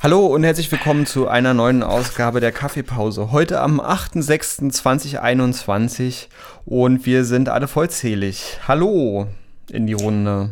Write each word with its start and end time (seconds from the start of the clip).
Hallo 0.00 0.26
und 0.26 0.44
herzlich 0.44 0.70
willkommen 0.70 1.06
zu 1.06 1.26
einer 1.28 1.54
neuen 1.54 1.82
Ausgabe 1.82 2.38
der 2.40 2.52
Kaffeepause. 2.52 3.32
Heute 3.32 3.60
am 3.60 3.80
8.6.2021 3.80 6.28
und 6.64 7.04
wir 7.04 7.24
sind 7.24 7.48
alle 7.48 7.66
vollzählig. 7.66 8.60
Hallo 8.66 9.26
in 9.70 9.88
die 9.88 9.94
Runde. 9.94 10.50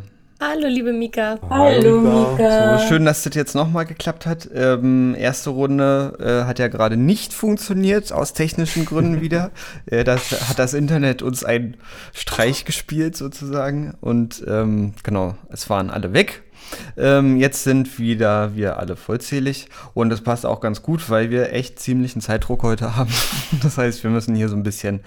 Hallo, 0.49 0.69
liebe 0.69 0.93
Mika. 0.93 1.41
Hallo, 1.51 2.01
Mika. 2.01 2.79
So, 2.79 2.87
schön, 2.87 3.04
dass 3.04 3.25
das 3.25 3.35
jetzt 3.35 3.57
nochmal 3.57 3.85
geklappt 3.85 4.27
hat. 4.27 4.49
Ähm, 4.54 5.17
erste 5.18 5.50
Runde 5.50 6.17
äh, 6.21 6.46
hat 6.46 6.61
ja 6.61 6.68
gerade 6.68 6.96
nicht 6.96 7.32
funktioniert, 7.32 8.13
aus 8.13 8.32
technischen 8.32 8.85
Gründen 8.85 9.21
wieder. 9.21 9.51
Äh, 9.87 10.04
das 10.04 10.49
hat 10.49 10.59
das 10.59 10.75
Internet 10.75 11.23
uns 11.23 11.45
einen 11.45 11.77
Streich 12.13 12.64
gespielt 12.64 13.17
sozusagen. 13.17 13.95
Und 14.01 14.45
ähm, 14.46 14.95
genau, 15.03 15.37
es 15.51 15.68
waren 15.71 15.90
alle 15.90 16.13
weg. 16.13 16.43
Ähm, 16.96 17.37
jetzt 17.37 17.63
sind 17.65 17.99
wieder 17.99 18.57
wir 18.57 18.79
alle 18.79 18.96
vollzählig 18.96 19.68
und 19.95 20.11
das 20.11 20.23
passt 20.23 20.46
auch 20.46 20.61
ganz 20.61 20.82
gut, 20.82 21.09
weil 21.11 21.31
wir 21.31 21.53
echt 21.53 21.79
ziemlichen 21.79 22.21
Zeitdruck 22.21 22.63
heute 22.63 22.96
haben. 22.96 23.13
Das 23.63 23.79
heißt, 23.79 24.03
wir 24.03 24.11
müssen 24.11 24.35
hier 24.35 24.49
so 24.49 24.57
ein 24.57 24.63
bisschen 24.63 25.01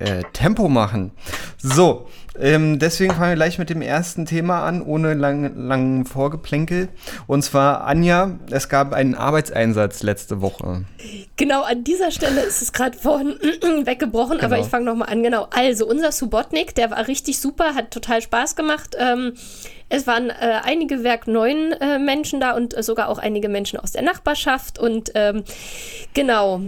äh, 0.00 0.22
Tempo 0.32 0.68
machen. 0.68 1.12
So, 1.58 2.08
ähm, 2.38 2.78
deswegen 2.78 3.12
fangen 3.12 3.30
wir 3.30 3.36
gleich 3.36 3.58
mit 3.58 3.70
dem 3.70 3.82
ersten 3.82 4.24
Thema 4.24 4.62
an, 4.64 4.82
ohne 4.82 5.14
langen 5.14 5.68
lang 5.68 6.06
Vorgeplänkel. 6.06 6.88
Und 7.26 7.42
zwar, 7.42 7.84
Anja, 7.84 8.38
es 8.50 8.68
gab 8.68 8.94
einen 8.94 9.14
Arbeitseinsatz 9.14 10.02
letzte 10.02 10.40
Woche. 10.40 10.84
Genau, 11.36 11.62
an 11.62 11.84
dieser 11.84 12.10
Stelle 12.10 12.40
ist 12.40 12.62
es 12.62 12.72
gerade 12.72 12.96
vorhin 12.96 13.34
weggebrochen, 13.84 14.38
genau. 14.38 14.44
aber 14.44 14.58
ich 14.58 14.66
fange 14.66 14.86
nochmal 14.86 15.08
an. 15.10 15.22
Genau, 15.22 15.48
also 15.50 15.86
unser 15.86 16.12
Subotnik, 16.12 16.74
der 16.74 16.90
war 16.90 17.08
richtig 17.08 17.40
super, 17.40 17.74
hat 17.74 17.90
total 17.90 18.22
Spaß 18.22 18.56
gemacht. 18.56 18.96
Ähm, 18.98 19.34
es 19.90 20.06
waren 20.06 20.30
äh, 20.30 20.60
einige 20.62 21.02
Werk 21.02 21.26
neuen 21.26 21.72
äh, 21.72 21.98
Menschen 21.98 22.40
da 22.40 22.52
und 22.52 22.76
äh, 22.76 22.82
sogar 22.82 23.08
auch 23.08 23.18
einige 23.18 23.48
Menschen 23.48 23.78
aus 23.78 23.92
der 23.92 24.02
Nachbarschaft. 24.02 24.78
Und 24.78 25.10
ähm, 25.14 25.42
genau, 26.14 26.62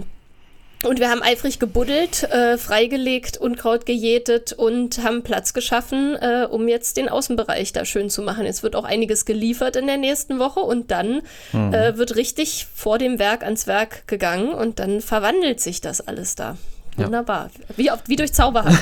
und 0.83 0.99
wir 0.99 1.09
haben 1.09 1.21
eifrig 1.21 1.59
gebuddelt, 1.59 2.23
äh, 2.23 2.57
freigelegt, 2.57 3.37
Unkraut 3.37 3.85
gejätet 3.85 4.53
und 4.53 5.03
haben 5.03 5.23
Platz 5.23 5.53
geschaffen, 5.53 6.15
äh, 6.15 6.47
um 6.49 6.67
jetzt 6.67 6.97
den 6.97 7.09
Außenbereich 7.09 7.73
da 7.73 7.85
schön 7.85 8.09
zu 8.09 8.21
machen. 8.21 8.45
Jetzt 8.45 8.63
wird 8.63 8.75
auch 8.75 8.83
einiges 8.83 9.25
geliefert 9.25 9.75
in 9.75 9.87
der 9.87 9.97
nächsten 9.97 10.39
Woche 10.39 10.59
und 10.59 10.91
dann 10.91 11.21
mhm. 11.51 11.73
äh, 11.73 11.97
wird 11.97 12.15
richtig 12.15 12.67
vor 12.73 12.97
dem 12.97 13.19
Werk 13.19 13.43
ans 13.43 13.67
Werk 13.67 14.07
gegangen 14.07 14.53
und 14.53 14.79
dann 14.79 15.01
verwandelt 15.01 15.59
sich 15.59 15.81
das 15.81 16.01
alles 16.01 16.35
da. 16.35 16.57
Ja. 16.97 17.05
Wunderbar. 17.05 17.49
Wie, 17.75 17.89
auf, 17.89 17.99
wie 18.05 18.15
durch 18.15 18.33
Zauberhand. 18.33 18.77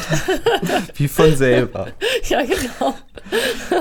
wie 0.95 1.08
von 1.08 1.36
selber. 1.36 1.88
ja, 2.30 2.41
genau. 2.43 2.95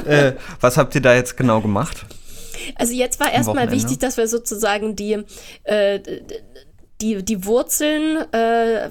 äh, 0.06 0.34
was 0.60 0.76
habt 0.76 0.94
ihr 0.94 1.00
da 1.00 1.14
jetzt 1.14 1.36
genau 1.36 1.60
gemacht? 1.60 2.06
Also 2.76 2.92
jetzt 2.92 3.18
war 3.18 3.32
erstmal 3.32 3.72
wichtig, 3.72 3.98
dass 3.98 4.16
wir 4.16 4.28
sozusagen 4.28 4.94
die, 4.94 5.18
äh, 5.64 6.00
die, 7.00 7.24
die 7.24 7.44
Wurzeln 7.44 8.16
äh, 8.32 8.90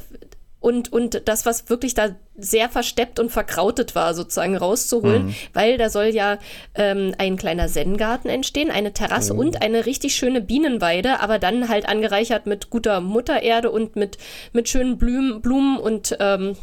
und, 0.60 0.92
und 0.92 1.22
das, 1.26 1.46
was 1.46 1.70
wirklich 1.70 1.94
da 1.94 2.10
sehr 2.38 2.70
versteppt 2.70 3.20
und 3.20 3.32
verkrautet 3.32 3.96
war, 3.96 4.14
sozusagen 4.14 4.58
rauszuholen, 4.58 5.28
mhm. 5.28 5.36
weil 5.54 5.78
da 5.78 5.90
soll 5.90 6.08
ja 6.08 6.38
ähm, 6.76 7.14
ein 7.18 7.38
kleiner 7.38 7.68
Zen-Garten 7.68 8.30
entstehen, 8.30 8.72
eine 8.72 8.92
Terrasse 8.92 9.34
oh. 9.34 9.40
und 9.40 9.62
eine 9.62 9.86
richtig 9.86 10.16
schöne 10.16 10.42
Bienenweide, 10.42 11.22
aber 11.22 11.40
dann 11.40 11.70
halt 11.70 11.88
angereichert 11.88 12.46
mit 12.46 12.70
guter 12.70 13.00
Muttererde 13.00 13.72
und 13.72 13.96
mit, 13.96 14.18
mit 14.52 14.68
schönen 14.68 14.98
Blumen, 14.98 15.42
Blumen 15.42 15.78
und 15.78 16.18
ähm, 16.20 16.56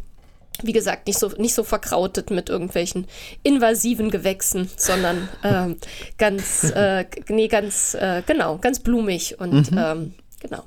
wie 0.62 0.72
gesagt, 0.72 1.06
nicht 1.06 1.18
so, 1.18 1.28
nicht 1.38 1.54
so 1.54 1.64
verkrautet 1.64 2.30
mit 2.30 2.48
irgendwelchen 2.48 3.06
invasiven 3.42 4.10
Gewächsen, 4.10 4.70
sondern 4.76 5.28
ähm, 5.42 5.76
ganz, 6.18 6.64
äh, 6.74 7.04
nee, 7.28 7.48
ganz, 7.48 7.94
äh, 7.94 8.22
genau, 8.26 8.58
ganz 8.58 8.80
blumig 8.80 9.38
und 9.38 9.70
mhm. 9.70 9.78
ähm, 9.78 10.14
genau. 10.40 10.64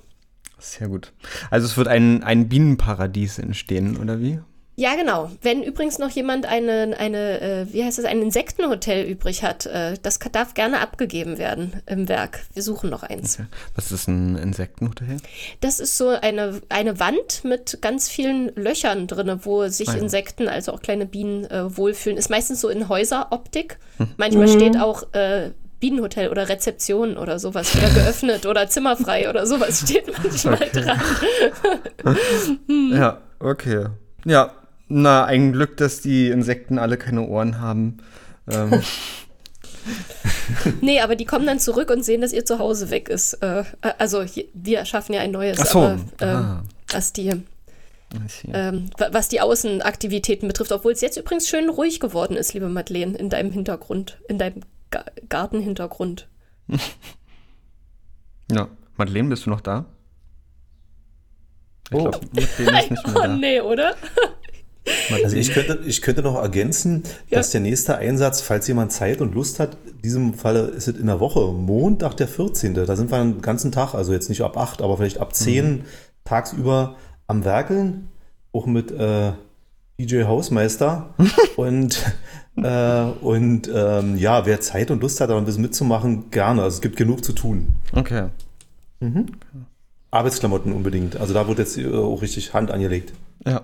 Sehr 0.60 0.88
gut. 0.88 1.14
Also 1.50 1.66
es 1.66 1.78
wird 1.78 1.88
ein, 1.88 2.24
ein 2.24 2.50
Bienenparadies 2.50 3.40
entstehen, 3.40 3.98
oder 3.98 4.20
wie? 4.20 4.40
Ja, 4.80 4.96
genau. 4.96 5.30
Wenn 5.42 5.62
übrigens 5.62 6.00
noch 6.00 6.10
jemand 6.10 6.46
eine, 6.46 6.96
eine 6.98 7.42
äh, 7.42 7.74
wie 7.74 7.84
heißt 7.84 7.98
das, 7.98 8.06
ein 8.06 8.22
Insektenhotel 8.22 9.06
übrig 9.06 9.44
hat, 9.44 9.66
äh, 9.66 9.96
das 10.02 10.20
darf 10.32 10.54
gerne 10.54 10.80
abgegeben 10.80 11.38
werden 11.38 11.82
im 11.86 12.08
Werk. 12.08 12.46
Wir 12.54 12.64
suchen 12.64 12.90
noch 12.90 13.04
eins. 13.04 13.40
Okay. 13.40 13.50
Was 13.76 13.92
ist 13.92 14.08
ein 14.08 14.38
Insektenhotel? 14.38 15.18
Das 15.60 15.82
ist 15.82 15.98
so 15.98 16.08
eine, 16.08 16.62
eine 16.70 16.98
Wand 16.98 17.44
mit 17.44 17.80
ganz 17.82 18.08
vielen 18.08 18.56
Löchern 18.56 19.08
drin, 19.08 19.42
wo 19.42 19.68
sich 19.68 19.90
ah, 19.90 19.96
ja. 19.96 20.00
Insekten, 20.00 20.48
also 20.48 20.72
auch 20.72 20.80
kleine 20.80 21.06
Bienen, 21.06 21.44
äh, 21.52 21.76
wohlfühlen. 21.76 22.18
Ist 22.18 22.30
meistens 22.30 22.62
so 22.62 22.70
in 22.70 22.88
Häuseroptik. 22.88 23.80
Hm. 23.98 24.08
Manchmal 24.16 24.48
mhm. 24.48 24.52
steht 24.54 24.78
auch 24.78 25.12
äh, 25.12 25.52
Bienenhotel 25.80 26.30
oder 26.30 26.50
Rezeption 26.50 27.18
oder 27.18 27.40
sowas 27.40 27.76
oder 27.76 27.90
geöffnet 27.90 28.46
oder 28.46 28.68
zimmerfrei 28.68 29.30
oder 29.30 29.46
sowas 29.46 29.82
steht 29.86 30.06
manchmal 30.08 30.56
okay. 30.56 30.82
dran. 30.82 32.18
hm. 32.68 32.94
Ja, 32.98 33.22
okay. 33.40 33.86
Ja, 34.26 34.52
na, 34.88 35.26
ein 35.26 35.54
Glück, 35.54 35.78
dass 35.78 36.02
die 36.02 36.30
Insekten 36.30 36.80
alle 36.80 36.98
keine 36.98 37.28
Ohren 37.28 37.62
haben. 37.62 37.98
Ähm. 38.52 38.82
nee, 40.82 41.00
aber 41.00 41.16
die 41.16 41.26
kommen 41.26 41.46
dann 41.46 41.60
zurück 41.60 41.90
und 41.90 42.04
sehen, 42.04 42.22
dass 42.22 42.34
ihr 42.34 42.46
Zuhause 42.46 42.90
weg 42.90 43.08
ist. 43.08 43.36
Äh, 43.36 43.64
also 43.98 44.26
wir 44.54 44.86
schaffen 44.86 45.14
ja 45.14 45.22
ein 45.22 45.32
neues, 45.32 45.60
Ach 45.62 45.66
so. 45.66 45.80
aber 45.80 46.00
äh, 46.20 46.26
ah. 46.26 46.64
was 46.92 47.14
die 47.14 47.32
ähm, 48.54 48.90
was 49.12 49.30
die 49.30 49.40
Außenaktivitäten 49.40 50.48
betrifft, 50.48 50.72
obwohl 50.72 50.94
es 50.94 51.02
jetzt 51.02 51.18
übrigens 51.18 51.48
schön 51.48 51.70
ruhig 51.70 52.00
geworden 52.00 52.36
ist, 52.36 52.54
liebe 52.54 52.68
Madeleine, 52.68 53.16
in 53.16 53.30
deinem 53.30 53.52
Hintergrund, 53.52 54.18
in 54.28 54.40
deinem 54.40 54.62
Gartenhintergrund. 55.28 56.30
ja, 58.52 58.68
Madeleine, 58.98 59.30
bist 59.30 59.46
du 59.46 59.50
noch 59.50 59.62
da? 59.62 59.86
Ich 61.90 61.96
oh. 61.96 62.10
glaube, 62.10 62.20
Madeleine 62.34 62.82
ist 62.82 62.92
nicht 62.92 63.08
mehr 63.14 63.16
oh, 63.16 63.20
da. 63.20 63.34
Oh 63.34 63.38
nee, 63.38 63.62
oder? 63.62 63.96
Also 65.24 65.36
ich 65.36 65.52
könnte, 65.54 65.80
ich 65.86 66.02
könnte 66.02 66.22
noch 66.22 66.36
ergänzen, 66.36 67.04
ja. 67.30 67.38
dass 67.38 67.52
der 67.52 67.62
nächste 67.62 67.98
Einsatz, 67.98 68.42
falls 68.42 68.68
jemand 68.68 68.92
Zeit 68.92 69.22
und 69.22 69.34
Lust 69.34 69.60
hat, 69.60 69.78
in 69.86 70.02
diesem 70.02 70.34
Falle 70.34 70.68
ist 70.68 70.88
es 70.88 70.98
in 70.98 71.08
der 71.08 71.20
Woche, 71.20 71.52
Montag 71.52 72.18
der 72.18 72.28
14. 72.28 72.74
Da 72.74 72.96
sind 72.96 73.12
wir 73.12 73.20
den 73.20 73.42
ganzen 73.42 73.72
Tag, 73.72 73.94
also 73.94 74.14
jetzt 74.14 74.30
nicht 74.30 74.42
ab 74.42 74.58
8, 74.58 74.82
aber 74.82 74.98
vielleicht 74.98 75.20
ab 75.20 75.36
10 75.36 75.72
mhm. 75.72 75.82
tagsüber 76.24 76.96
am 77.28 77.46
Werkeln, 77.46 78.10
auch 78.52 78.66
mit 78.66 78.92
äh, 78.92 79.34
DJ 80.00 80.24
Hausmeister 80.24 81.14
und 81.58 82.02
äh, 82.64 83.12
und 83.22 83.70
ähm, 83.74 84.18
ja, 84.18 84.46
wer 84.46 84.62
Zeit 84.62 84.92
und 84.92 85.02
Lust 85.02 85.22
hat, 85.22 85.30
da 85.30 85.38
ein 85.38 85.46
bisschen 85.46 85.62
mitzumachen, 85.62 86.32
gerne. 86.32 86.64
Also 86.64 86.76
es 86.76 86.82
gibt 86.82 86.98
genug 86.98 87.24
zu 87.24 87.34
tun. 87.34 87.76
Okay. 87.94 88.28
Mhm. 89.00 89.28
Arbeitsklamotten 90.12 90.74
unbedingt. 90.74 91.18
Also 91.18 91.34
da 91.34 91.48
wird 91.48 91.60
jetzt 91.60 91.78
äh, 91.78 91.92
auch 91.94 92.22
richtig 92.22 92.54
Hand 92.54 92.72
angelegt. 92.72 93.14
Ja. 93.46 93.62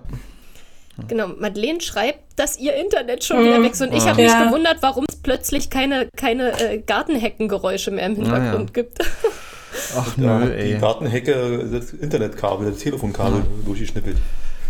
Genau, 1.08 1.28
Madeleine 1.28 1.82
schreibt, 1.82 2.40
dass 2.40 2.58
ihr 2.58 2.76
Internet 2.76 3.24
schon 3.26 3.44
wieder 3.44 3.62
weg 3.62 3.74
ist. 3.74 3.82
Und 3.82 3.94
ich 3.94 4.08
habe 4.08 4.22
ja. 4.22 4.38
mich 4.40 4.48
gewundert, 4.48 4.78
warum 4.80 5.06
es 5.10 5.18
plötzlich 5.18 5.70
keine, 5.70 6.08
keine 6.16 6.58
äh, 6.60 6.78
Gartenheckengeräusche 6.80 7.92
mehr 7.92 8.06
im 8.06 8.16
Hintergrund 8.16 8.70
ja. 8.70 8.84
gibt. 8.84 9.00
Ach 9.98 10.16
nö, 10.16 10.54
ey. 10.54 10.74
Die 10.74 10.80
Gartenhecke, 10.80 11.68
das 11.70 11.92
Internetkabel, 11.92 12.72
das 12.72 12.80
Telefonkabel 12.80 13.40
ja. 13.40 13.46
durchgeschnippelt. 13.66 14.18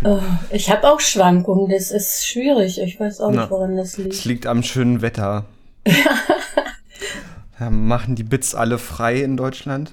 Oh, 0.04 0.20
ich 0.50 0.70
habe 0.70 0.88
auch 0.88 1.00
Schwankungen, 1.00 1.70
das 1.70 1.90
ist 1.90 2.26
schwierig. 2.26 2.80
Ich 2.80 3.00
weiß 3.00 3.20
auch 3.20 3.30
nicht, 3.30 3.50
woran 3.50 3.76
das 3.76 3.96
liegt. 3.96 4.12
Es 4.12 4.24
liegt 4.24 4.46
am 4.46 4.62
schönen 4.62 5.02
Wetter. 5.02 5.46
ja, 7.60 7.70
machen 7.70 8.14
die 8.14 8.24
Bits 8.24 8.54
alle 8.54 8.78
frei 8.78 9.22
in 9.22 9.36
Deutschland? 9.36 9.92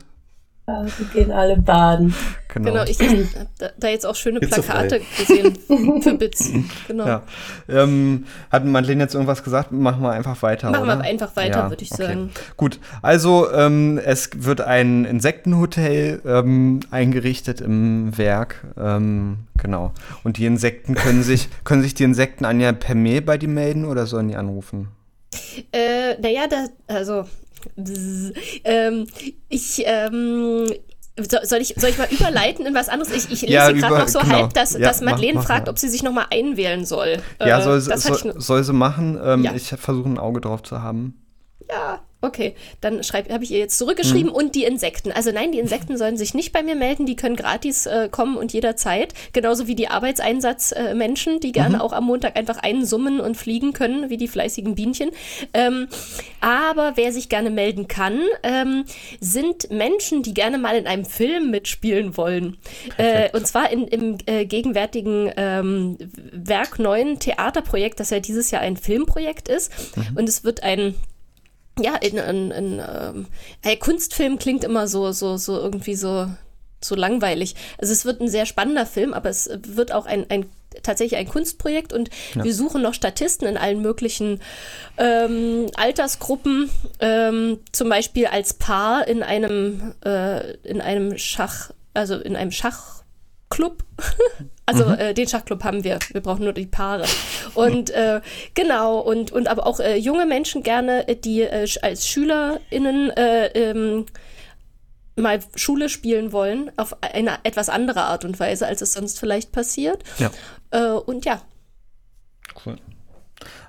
Ja, 0.65 0.86
die 0.98 1.04
gehen 1.06 1.31
alle 1.31 1.57
baden. 1.57 2.15
Genau, 2.48 2.71
genau 2.71 2.83
ich 2.86 2.98
habe 3.01 3.27
da 3.77 3.88
jetzt 3.89 4.06
auch 4.06 4.15
schöne 4.15 4.39
Plakate 4.39 5.01
gesehen 5.18 5.57
für 6.01 6.13
Bits. 6.13 6.51
Genau. 6.88 7.06
Ja. 7.06 7.24
Ähm, 7.68 8.25
hat 8.50 8.63
Madeleine 8.63 9.04
jetzt 9.04 9.13
irgendwas 9.13 9.44
gesagt? 9.44 9.74
Machen 9.74 10.01
wir 10.01 10.12
einfach 10.12 10.42
weiter. 10.42 10.71
Machen 10.71 10.83
oder? 10.83 11.00
wir 11.00 11.04
einfach 11.04 11.36
weiter, 11.36 11.63
ja, 11.63 11.69
würde 11.69 11.83
ich 11.83 11.92
okay. 11.92 12.04
sagen. 12.04 12.31
Gut, 12.56 12.80
also 13.01 13.51
ähm, 13.51 13.98
es 13.98 14.30
wird 14.33 14.62
ein 14.62 15.04
Insektenhotel 15.04 16.21
ähm, 16.25 16.80
eingerichtet 16.92 17.59
im 17.59 18.18
Werk. 18.18 18.63
Ähm, 18.77 19.39
genau. 19.62 19.92
Und 20.24 20.38
die 20.38 20.45
Insekten 20.45 20.95
können 20.95 21.24
sich, 21.24 21.50
können 21.66 21.81
sich 21.81 21.94
die 21.94 22.04
Insekten 22.04 22.45
Anja 22.45 22.71
per 22.71 22.95
Mail 22.95 23.21
bei 23.21 23.38
dir 23.38 23.50
melden 23.50 23.83
oder 23.83 24.06
sollen 24.06 24.30
die 24.30 24.38
anrufen? 24.38 24.88
Äh, 25.74 26.19
naja, 26.21 26.48
da, 26.48 26.68
also 26.88 27.25
ähm, 28.63 29.07
ich, 29.50 29.83
ähm, 29.86 30.68
soll 31.44 31.60
ich, 31.60 31.75
soll 31.77 31.89
ich 31.92 31.98
mal 31.98 32.07
überleiten 32.10 32.65
in 32.65 32.74
was 32.74 32.89
anderes? 32.89 33.12
Ich, 33.13 33.31
ich 33.31 33.42
lese 33.42 33.54
ja, 33.54 33.71
gerade 33.71 34.00
noch 34.00 34.07
so 34.07 34.19
genau. 34.19 34.33
halb, 34.33 34.54
dass, 34.54 34.74
ja, 34.74 34.80
dass 34.80 35.01
Madeleine 35.01 35.36
mach, 35.36 35.42
mach 35.42 35.48
fragt, 35.48 35.69
ob 35.69 35.77
sie 35.77 35.89
sich 35.89 36.04
nochmal 36.04 36.25
einwählen 36.31 36.86
soll. 36.86 37.18
Ja, 37.39 37.60
äh, 37.60 37.62
soll, 37.62 37.81
soll, 37.81 38.42
soll, 38.42 38.63
sie 38.63 38.74
machen. 38.74 39.19
Ähm. 39.24 39.48
Ich 39.56 39.68
versuche 39.68 40.10
ein 40.10 40.18
Auge 40.18 40.42
drauf 40.42 40.63
zu 40.63 40.81
haben. 40.81 41.21
Ja, 41.69 42.01
Okay, 42.24 42.56
dann 42.80 43.02
habe 43.02 43.44
ich 43.44 43.52
ihr 43.52 43.60
jetzt 43.60 43.78
zurückgeschrieben 43.78 44.30
mhm. 44.30 44.36
und 44.36 44.56
die 44.56 44.64
Insekten. 44.64 45.12
Also 45.12 45.34
nein, 45.34 45.52
die 45.52 45.60
Insekten 45.60 45.98
sollen 45.98 46.16
sich 46.16 46.34
nicht 46.34 46.54
bei 46.54 46.64
mir 46.64 46.75
melden, 46.75 47.06
die 47.06 47.18
können 47.18 47.36
gratis 47.36 47.86
äh, 47.86 48.08
kommen 48.10 48.38
und 48.38 48.54
jederzeit. 48.54 49.14
Genauso 49.34 49.68
wie 49.68 49.75
die 49.75 49.90
Arbeitseinsatzmenschen, 49.90 51.36
äh, 51.36 51.40
die 51.42 51.52
gerne 51.52 51.75
mhm. 51.75 51.81
auch 51.81 51.92
am 51.92 52.06
Montag 52.06 52.38
einfach 52.38 52.60
einsummen 52.60 53.20
und 53.20 53.36
fliegen 53.36 53.74
können, 53.74 54.10
wie 54.10 54.16
die 54.16 54.30
fleißigen 54.30 54.74
Bienchen. 54.74 55.12
Ähm, 55.54 55.90
aber 56.40 56.94
wer 56.96 57.12
sich 57.12 57.28
gerne 57.28 57.50
melden 57.50 57.90
kann, 57.90 58.22
ähm, 58.44 58.86
sind 59.19 59.69
Menschen, 59.69 60.24
die 60.24 60.34
gerne 60.34 60.58
mal 60.58 60.78
in 60.78 60.88
einem 60.88 61.04
Film 61.04 61.52
mitspielen 61.52 62.16
wollen. 62.16 62.56
Äh, 62.96 63.36
und 63.36 63.46
zwar 63.48 63.69
in, 63.69 63.86
im 63.86 64.18
äh, 64.28 64.46
gegenwärtigen 64.46 65.30
ähm, 65.36 65.98
Werk 66.31 66.80
neuen 66.80 67.19
Theaterprojekt, 67.19 68.00
das 68.00 68.12
ja 68.12 68.22
dieses 68.22 68.50
Jahr 68.50 68.62
ein 68.62 68.78
Filmprojekt 68.78 69.50
ist. 69.50 69.74
Mhm. 69.98 70.18
Und 70.18 70.30
es 70.30 70.46
wird 70.46 70.64
ein 70.64 70.96
ja, 71.80 71.96
in, 71.96 72.18
in, 72.18 72.52
in 72.52 72.80
ähm, 72.80 73.28
hey, 73.62 73.78
Kunstfilm 73.78 74.38
klingt 74.38 74.64
immer 74.64 74.88
so, 74.88 75.12
so, 75.12 75.38
so 75.38 75.58
irgendwie 75.58 75.96
so, 75.96 76.28
so 76.81 76.96
langweilig. 76.96 77.56
Also 77.78 77.94
es 77.94 78.06
wird 78.06 78.22
ein 78.22 78.30
sehr 78.30 78.46
spannender 78.46 78.86
Film, 78.86 79.14
aber 79.14 79.30
es 79.30 79.50
wird 79.68 79.92
auch 79.92 80.06
ein, 80.06 80.30
ein 80.30 80.46
tatsächlich 80.81 81.20
ein 81.20 81.28
Kunstprojekt 81.28 81.94
und 81.94 82.10
ja. 82.36 82.44
wir 82.44 82.54
suchen 82.54 82.81
noch 82.81 82.94
Statisten 82.94 83.48
in 83.48 83.58
allen 83.58 83.81
möglichen 83.81 84.42
ähm, 84.98 85.68
Altersgruppen, 85.75 86.70
ähm, 87.00 87.60
zum 87.72 87.90
Beispiel 87.90 88.26
als 88.26 88.56
Paar 88.56 89.08
in 89.08 89.22
einem, 89.22 89.94
äh, 90.04 90.54
in 90.64 90.81
einem 90.81 91.18
Schach, 91.18 91.72
also 91.94 92.16
in 92.16 92.36
einem 92.36 92.52
Schachclub. 93.54 93.84
Also 94.66 94.86
mhm. 94.86 94.94
äh, 94.94 95.14
den 95.14 95.28
Schachclub 95.28 95.62
haben 95.66 95.84
wir. 95.84 96.00
Wir 96.14 96.22
brauchen 96.22 96.46
nur 96.46 96.54
die 96.54 96.66
Paare. 96.66 97.04
Und 97.54 97.90
äh, 97.90 98.22
genau, 98.54 98.98
und, 99.00 99.30
und 99.34 99.50
aber 99.50 99.68
auch 99.68 99.82
äh, 99.82 99.98
junge 99.98 100.26
Menschen 100.26 100.64
gerne, 100.64 101.06
äh, 101.10 101.18
die 101.18 101.42
äh, 101.42 101.68
als 101.82 102.08
SchülerInnen 102.08 103.10
äh, 103.10 103.48
ähm, 103.48 104.06
mal 105.18 105.42
Schule 105.56 105.90
spielen 105.90 106.32
wollen, 106.32 106.72
auf 106.78 106.96
eine 107.04 107.40
etwas 107.44 107.68
andere 107.68 108.04
Art 108.04 108.24
und 108.24 108.40
Weise, 108.40 108.66
als 108.66 108.82
es 108.82 108.94
sonst 108.94 109.20
vielleicht 109.20 109.52
passiert. 109.52 110.02
Ja. 110.18 110.32
und 110.96 111.26
ja. 111.26 111.42
Cool. 112.66 112.78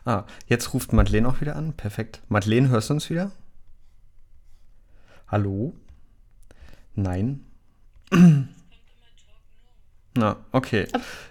Ah, 0.04 0.22
jetzt 0.46 0.72
ruft 0.74 0.92
Madeleine 0.92 1.28
auch 1.28 1.40
wieder 1.40 1.56
an. 1.56 1.72
Perfekt. 1.72 2.22
Madeleine, 2.28 2.68
hörst 2.68 2.90
du 2.90 2.94
uns 2.94 3.10
wieder? 3.10 3.32
Hallo? 5.26 5.74
Nein. 6.94 7.44
Na, 10.16 10.36
okay. 10.52 10.86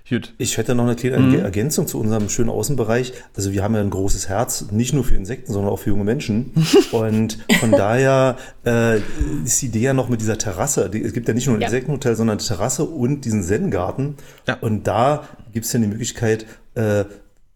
Gut. 0.09 0.33
Ich 0.37 0.57
hätte 0.57 0.75
noch 0.75 0.83
eine 0.83 0.95
kleine 0.95 1.19
mhm. 1.19 1.39
Ergänzung 1.39 1.87
zu 1.87 1.99
unserem 1.99 2.27
schönen 2.27 2.49
Außenbereich. 2.49 3.13
Also 3.33 3.53
wir 3.53 3.63
haben 3.63 3.75
ja 3.75 3.81
ein 3.81 3.89
großes 3.89 4.27
Herz, 4.27 4.65
nicht 4.71 4.93
nur 4.93 5.05
für 5.05 5.15
Insekten, 5.15 5.53
sondern 5.53 5.71
auch 5.71 5.79
für 5.79 5.91
junge 5.91 6.03
Menschen. 6.03 6.51
Und 6.91 7.39
von 7.59 7.71
daher 7.71 8.35
äh, 8.65 8.97
ist 9.45 9.61
die 9.61 9.67
Idee 9.67 9.79
ja 9.79 9.93
noch 9.93 10.09
mit 10.09 10.19
dieser 10.19 10.37
Terrasse. 10.37 10.91
Es 10.93 11.13
gibt 11.13 11.29
ja 11.29 11.33
nicht 11.33 11.47
nur 11.47 11.55
ein 11.55 11.61
ja. 11.61 11.67
Insektenhotel, 11.67 12.15
sondern 12.15 12.37
eine 12.37 12.45
Terrasse 12.45 12.83
und 12.83 13.23
diesen 13.23 13.41
Zen-Garten. 13.41 14.17
Ja. 14.47 14.57
Und 14.59 14.85
da 14.85 15.29
gibt 15.53 15.65
es 15.65 15.71
ja 15.71 15.79
die 15.79 15.87
Möglichkeit, 15.87 16.45
äh, 16.75 17.05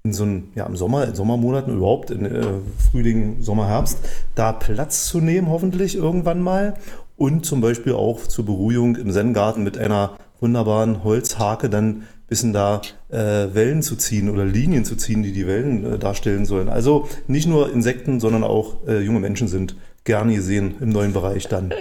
in 0.03 0.13
so 0.13 0.23
einem, 0.23 0.49
ja, 0.55 0.65
im 0.65 0.77
Sommer, 0.77 1.05
in 1.05 1.15
Sommermonaten 1.15 1.75
überhaupt, 1.75 2.11
in 2.11 2.25
äh, 2.25 2.45
Frühling, 2.89 3.41
Sommer, 3.41 3.67
Herbst, 3.67 3.99
da 4.35 4.53
Platz 4.53 5.07
zu 5.07 5.19
nehmen, 5.19 5.49
hoffentlich 5.49 5.97
irgendwann 5.97 6.41
mal. 6.41 6.75
Und 7.17 7.45
zum 7.45 7.61
Beispiel 7.61 7.93
auch 7.93 8.21
zur 8.27 8.45
Beruhigung 8.45 8.95
im 8.95 9.11
Zen-Garten 9.11 9.63
mit 9.63 9.77
einer 9.77 10.17
wunderbaren 10.39 11.03
Holzhake 11.03 11.69
dann 11.69 12.03
bisschen 12.27 12.51
da 12.53 12.81
äh, 13.09 13.53
Wellen 13.53 13.81
zu 13.81 13.95
ziehen 13.95 14.29
oder 14.29 14.45
Linien 14.45 14.85
zu 14.85 14.95
ziehen, 14.95 15.23
die 15.23 15.31
die 15.31 15.47
Wellen 15.47 15.93
äh, 15.93 15.97
darstellen 15.97 16.45
sollen. 16.45 16.69
Also 16.69 17.07
nicht 17.27 17.47
nur 17.47 17.71
Insekten, 17.71 18.19
sondern 18.19 18.43
auch 18.43 18.85
äh, 18.85 18.99
junge 18.99 19.21
Menschen 19.21 19.47
sind 19.47 19.75
gerne 20.03 20.35
gesehen 20.35 20.75
im 20.81 20.89
neuen 20.89 21.13
Bereich 21.13 21.47
dann. 21.47 21.73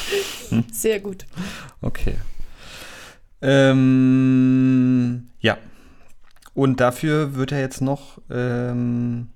Sehr 0.72 1.00
gut. 1.00 1.26
Okay. 1.80 2.14
Ähm, 3.42 5.28
ja. 5.40 5.56
Und 6.54 6.80
dafür 6.80 7.36
wird 7.36 7.52
ja 7.52 7.58
jetzt 7.58 7.80
noch 7.80 8.18
ähm, 8.30 9.28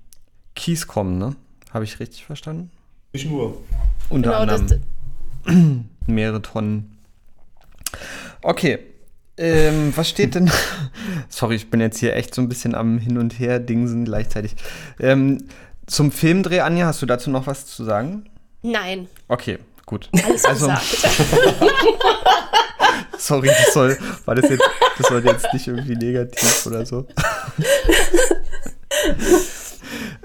Kies 0.55 0.87
kommen, 0.87 1.17
ne? 1.17 1.35
Habe 1.71 1.85
ich 1.85 1.99
richtig 1.99 2.25
verstanden? 2.25 2.71
Nicht 3.13 3.29
nur. 3.29 3.61
Unter 4.09 4.43
genau, 4.43 4.53
anderem 4.53 5.85
mehrere 6.07 6.41
Tonnen 6.41 6.97
Okay. 8.41 8.79
Ähm, 9.37 9.93
was 9.95 10.09
steht 10.09 10.35
denn? 10.35 10.51
Sorry, 11.29 11.55
ich 11.55 11.69
bin 11.69 11.79
jetzt 11.79 11.97
hier 11.97 12.15
echt 12.15 12.35
so 12.35 12.41
ein 12.41 12.49
bisschen 12.49 12.75
am 12.75 12.99
Hin 12.99 13.17
und 13.17 13.39
Her 13.39 13.59
dingsen 13.59 14.05
gleichzeitig. 14.05 14.55
Ähm, 14.99 15.47
zum 15.87 16.11
Filmdreh, 16.11 16.59
Anja, 16.59 16.85
hast 16.85 17.01
du 17.01 17.05
dazu 17.05 17.29
noch 17.29 17.47
was 17.47 17.65
zu 17.65 17.83
sagen? 17.83 18.29
Nein. 18.61 19.07
Okay, 19.27 19.57
gut. 19.85 20.09
Alles 20.23 20.45
also, 20.45 20.67
Sorry, 23.17 23.47
das 23.47 23.73
soll, 23.73 23.97
war 24.25 24.35
das 24.35 24.49
jetzt, 24.49 24.63
das 24.97 25.07
soll 25.07 25.25
jetzt 25.25 25.53
nicht 25.53 25.67
irgendwie 25.67 25.95
negativ 25.95 26.65
oder 26.65 26.85
so. 26.85 27.07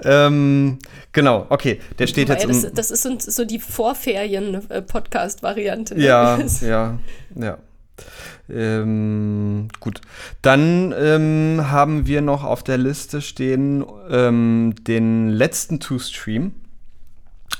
ähm, 0.03 0.79
genau, 1.11 1.45
okay, 1.49 1.81
der 1.99 2.07
steht 2.07 2.29
jetzt. 2.29 2.47
Das, 2.47 2.71
das 2.73 2.91
ist 2.91 3.03
so 3.23 3.45
die 3.45 3.59
Vorferien-Podcast-Variante. 3.59 5.95
Ne? 5.95 6.03
Ja, 6.03 6.39
ja, 6.61 6.97
ja. 7.35 7.57
Ähm, 8.49 9.67
gut. 9.79 10.01
Dann 10.41 10.93
ähm, 10.97 11.69
haben 11.69 12.07
wir 12.07 12.21
noch 12.21 12.43
auf 12.43 12.63
der 12.63 12.77
Liste 12.77 13.21
stehen 13.21 13.85
ähm, 14.09 14.75
den 14.81 15.29
letzten 15.29 15.79
Two-Stream, 15.79 16.53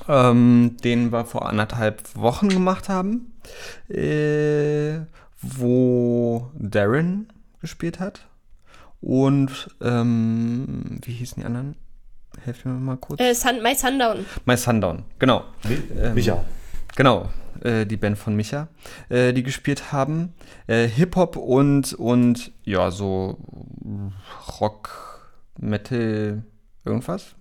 ähm, 0.07 0.77
den 0.83 1.11
wir 1.11 1.25
vor 1.25 1.47
anderthalb 1.47 2.15
Wochen 2.15 2.49
gemacht 2.49 2.89
haben, 2.89 3.33
äh, 3.89 4.99
wo 5.41 6.51
Darren 6.55 7.27
gespielt 7.61 7.99
hat. 7.99 8.27
Und 9.01 9.69
ähm, 9.81 10.99
wie 11.03 11.13
hießen 11.13 11.41
die 11.41 11.45
anderen? 11.45 11.75
Helft 12.43 12.65
mir 12.65 12.73
mal 12.73 12.97
kurz. 12.97 13.19
Äh, 13.19 13.33
Sun, 13.33 13.61
My 13.61 13.75
Sundown. 13.75 14.25
My 14.45 14.57
Sundown, 14.57 15.03
genau. 15.19 15.43
Micha. 16.13 16.43
Genau, 16.95 17.29
äh, 17.61 17.85
die 17.85 17.97
Band 17.97 18.17
von 18.17 18.35
Micha, 18.35 18.67
äh, 19.09 19.33
die 19.33 19.43
gespielt 19.43 19.91
haben. 19.91 20.33
Äh, 20.67 20.87
Hip-Hop 20.87 21.35
und, 21.35 21.93
und 21.93 22.51
ja, 22.63 22.91
so 22.91 23.37
Rock, 24.59 25.29
Metal, 25.59 26.43
irgendwas. 26.85 27.35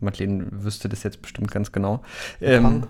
Madeleine 0.00 0.46
wüsste 0.50 0.88
das 0.88 1.02
jetzt 1.02 1.22
bestimmt 1.22 1.50
ganz 1.50 1.72
genau. 1.72 2.02
Ähm, 2.40 2.62
Punk. 2.62 2.88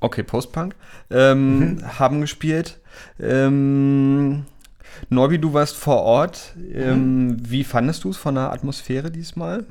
Okay, 0.00 0.22
Post-Punk. 0.22 0.74
Ähm, 1.10 1.58
mhm. 1.58 1.98
Haben 1.98 2.20
gespielt. 2.20 2.80
Ähm, 3.18 4.44
Norbi, 5.08 5.38
du 5.38 5.52
warst 5.52 5.76
vor 5.76 6.02
Ort. 6.02 6.54
Ähm, 6.72 7.28
mhm. 7.28 7.50
Wie 7.50 7.64
fandest 7.64 8.04
du 8.04 8.10
es 8.10 8.16
von 8.16 8.34
der 8.34 8.52
Atmosphäre 8.52 9.10
diesmal? 9.10 9.64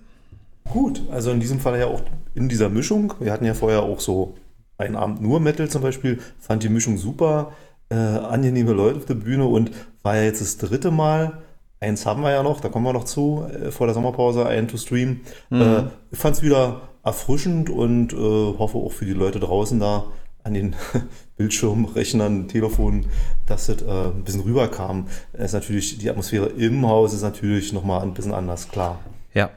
Gut, 0.70 1.02
also 1.12 1.32
in 1.32 1.40
diesem 1.40 1.60
Fall 1.60 1.80
ja 1.80 1.86
auch 1.86 2.02
in 2.34 2.50
dieser 2.50 2.70
Mischung. 2.70 3.14
Wir 3.20 3.32
hatten 3.32 3.46
ja 3.46 3.54
vorher 3.54 3.84
auch 3.84 4.00
so 4.00 4.36
einen 4.78 4.96
Abend 4.96 5.22
nur 5.22 5.40
Metal 5.40 5.70
zum 5.70 5.82
Beispiel, 5.82 6.20
fand 6.40 6.64
die 6.64 6.70
Mischung 6.70 6.98
super, 6.98 7.54
äh, 7.90 7.96
angenehme 7.96 8.74
Leute 8.74 8.98
auf 8.98 9.06
der 9.06 9.16
Bühne 9.16 9.46
und 9.46 9.72
war 10.04 10.16
ja 10.16 10.24
jetzt 10.24 10.42
das 10.42 10.58
dritte 10.58 10.92
Mal. 10.92 11.42
Eins 11.80 12.06
haben 12.06 12.22
wir 12.22 12.32
ja 12.32 12.42
noch, 12.42 12.62
da 12.62 12.70
kommen 12.70 12.86
wir 12.86 12.94
noch 12.94 13.04
zu, 13.04 13.46
äh, 13.50 13.72
vor 13.72 13.88
der 13.88 13.94
Sommerpause, 13.94 14.46
ein 14.46 14.68
to 14.68 14.78
Stream. 14.78 15.22
Mhm. 15.50 15.62
Äh, 15.62 15.84
ich 16.12 16.18
fand 16.18 16.38
es 16.38 16.44
wieder 16.44 16.82
erfrischend 17.04 17.70
und 17.70 18.14
äh, 18.14 18.18
hoffe 18.18 18.78
auch 18.78 18.92
für 18.92 19.06
die 19.06 19.14
Leute 19.14 19.40
draußen 19.40 19.80
da 19.80 20.06
an 20.44 20.54
den 20.54 20.76
Bildschirmen, 21.38 21.86
Rechnern, 21.86 22.48
Telefonen, 22.48 23.08
dass 23.46 23.68
das 23.68 23.82
äh, 23.82 23.86
ein 23.90 24.24
bisschen 24.24 24.42
rüberkam. 24.42 25.08
Es 25.34 25.46
ist 25.46 25.54
natürlich, 25.54 25.98
die 25.98 26.10
Atmosphäre 26.10 26.48
im 26.48 26.88
Haus 26.88 27.14
ist 27.14 27.24
natürlich 27.24 27.74
nochmal 27.74 28.02
ein 28.02 28.14
bisschen 28.14 28.34
anders, 28.34 28.70
klar. 28.70 29.00
Ja. 29.34 29.50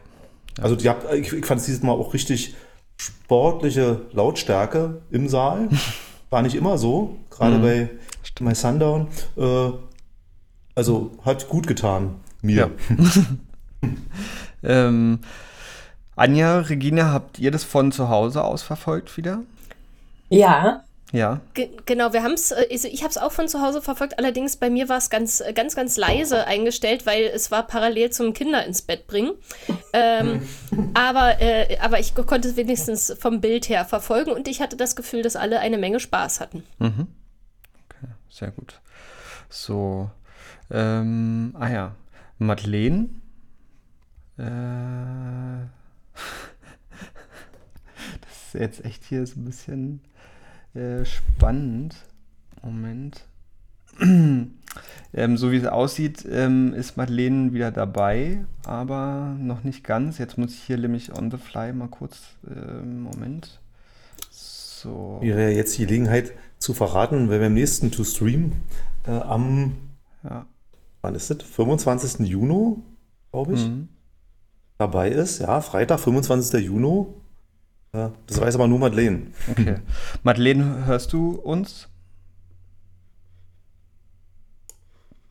Also 0.60 0.76
die, 0.76 0.90
ich, 1.14 1.32
ich 1.32 1.46
fand 1.46 1.60
es 1.60 1.66
dieses 1.66 1.82
Mal 1.82 1.92
auch 1.92 2.14
richtig 2.14 2.54
sportliche 2.98 4.02
Lautstärke 4.12 5.00
im 5.10 5.28
Saal. 5.28 5.68
War 6.30 6.42
nicht 6.42 6.56
immer 6.56 6.76
so, 6.76 7.16
gerade 7.30 7.56
mhm. 7.58 7.62
bei 7.62 7.90
My 8.40 8.54
Sundown. 8.54 9.08
Äh, 9.36 9.70
also 10.74 11.12
hat 11.24 11.48
gut 11.48 11.66
getan, 11.66 12.16
mir. 12.42 12.70
Ja. 12.70 13.88
ähm, 14.88 15.20
Anja, 16.14 16.58
Regina, 16.58 17.12
habt 17.12 17.38
ihr 17.38 17.50
das 17.50 17.64
von 17.64 17.92
zu 17.92 18.08
Hause 18.08 18.44
aus 18.44 18.62
verfolgt 18.62 19.16
wieder? 19.16 19.40
Ja. 20.28 20.84
Ja. 21.12 21.40
Ge 21.54 21.70
genau, 21.86 22.12
wir 22.12 22.22
haben 22.22 22.34
es, 22.34 22.50
äh, 22.50 22.66
also 22.70 22.86
ich 22.88 23.02
habe 23.02 23.10
es 23.10 23.16
auch 23.16 23.32
von 23.32 23.48
zu 23.48 23.62
Hause 23.62 23.80
verfolgt, 23.80 24.18
allerdings 24.18 24.56
bei 24.56 24.68
mir 24.68 24.88
war 24.88 24.98
es 24.98 25.08
ganz, 25.08 25.40
äh, 25.40 25.52
ganz, 25.54 25.74
ganz 25.74 25.96
leise 25.96 26.46
eingestellt, 26.46 27.06
weil 27.06 27.24
es 27.24 27.50
war 27.50 27.66
parallel 27.66 28.10
zum 28.10 28.34
Kinder 28.34 28.64
ins 28.66 28.82
Bett 28.82 29.06
bringen. 29.06 29.32
Ähm, 29.92 30.42
aber, 30.94 31.40
äh, 31.40 31.78
aber 31.78 31.98
ich 31.98 32.14
konnte 32.14 32.48
es 32.48 32.56
wenigstens 32.56 33.16
vom 33.18 33.40
Bild 33.40 33.68
her 33.70 33.86
verfolgen 33.86 34.32
und 34.32 34.48
ich 34.48 34.60
hatte 34.60 34.76
das 34.76 34.96
Gefühl, 34.96 35.22
dass 35.22 35.36
alle 35.36 35.60
eine 35.60 35.78
Menge 35.78 36.00
Spaß 36.00 36.40
hatten. 36.40 36.62
Mhm. 36.78 37.06
Okay, 37.88 38.12
sehr 38.28 38.50
gut. 38.50 38.80
So, 39.48 40.10
ähm, 40.70 41.56
ah 41.58 41.70
ja, 41.70 41.94
Madeleine. 42.36 43.08
Äh, 44.36 44.42
das 48.20 48.54
ist 48.54 48.60
jetzt 48.60 48.84
echt 48.84 49.04
hier 49.04 49.26
so 49.26 49.40
ein 49.40 49.46
bisschen 49.46 50.02
äh, 50.74 51.04
spannend. 51.04 51.94
Moment. 52.62 53.24
ähm, 54.00 55.36
so 55.36 55.50
wie 55.50 55.56
es 55.56 55.66
aussieht, 55.66 56.26
ähm, 56.30 56.74
ist 56.74 56.96
Madeleine 56.96 57.52
wieder 57.52 57.70
dabei, 57.70 58.44
aber 58.64 59.34
noch 59.38 59.64
nicht 59.64 59.84
ganz. 59.84 60.18
Jetzt 60.18 60.38
muss 60.38 60.52
ich 60.52 60.62
hier 60.62 60.78
nämlich 60.78 61.12
on 61.16 61.30
the 61.30 61.36
fly 61.36 61.72
mal 61.72 61.88
kurz. 61.88 62.18
Äh, 62.46 62.84
Moment. 62.84 63.60
So. 64.30 65.18
Wäre 65.20 65.50
jetzt 65.50 65.76
die 65.78 65.86
Gelegenheit 65.86 66.32
zu 66.58 66.74
verraten, 66.74 67.30
wenn 67.30 67.40
wir 67.40 67.48
im 67.48 67.54
nächsten 67.54 67.90
To 67.90 68.04
Stream 68.04 68.52
äh, 69.06 69.10
am, 69.10 69.76
ja. 70.22 70.46
wann 71.02 71.14
ist 71.14 71.30
das? 71.30 71.42
25. 71.42 72.26
Juni, 72.26 72.76
glaube 73.32 73.54
ich, 73.54 73.66
mhm. 73.66 73.88
dabei 74.78 75.10
ist. 75.10 75.40
Ja, 75.40 75.60
Freitag, 75.60 75.98
25. 76.00 76.60
Juni. 76.64 77.06
Ja, 77.92 78.12
das 78.26 78.40
weiß 78.40 78.54
aber 78.54 78.68
nur 78.68 78.78
Madeleine. 78.78 79.28
Okay. 79.50 79.76
Madeleine, 80.22 80.84
hörst 80.86 81.12
du 81.12 81.32
uns? 81.32 81.88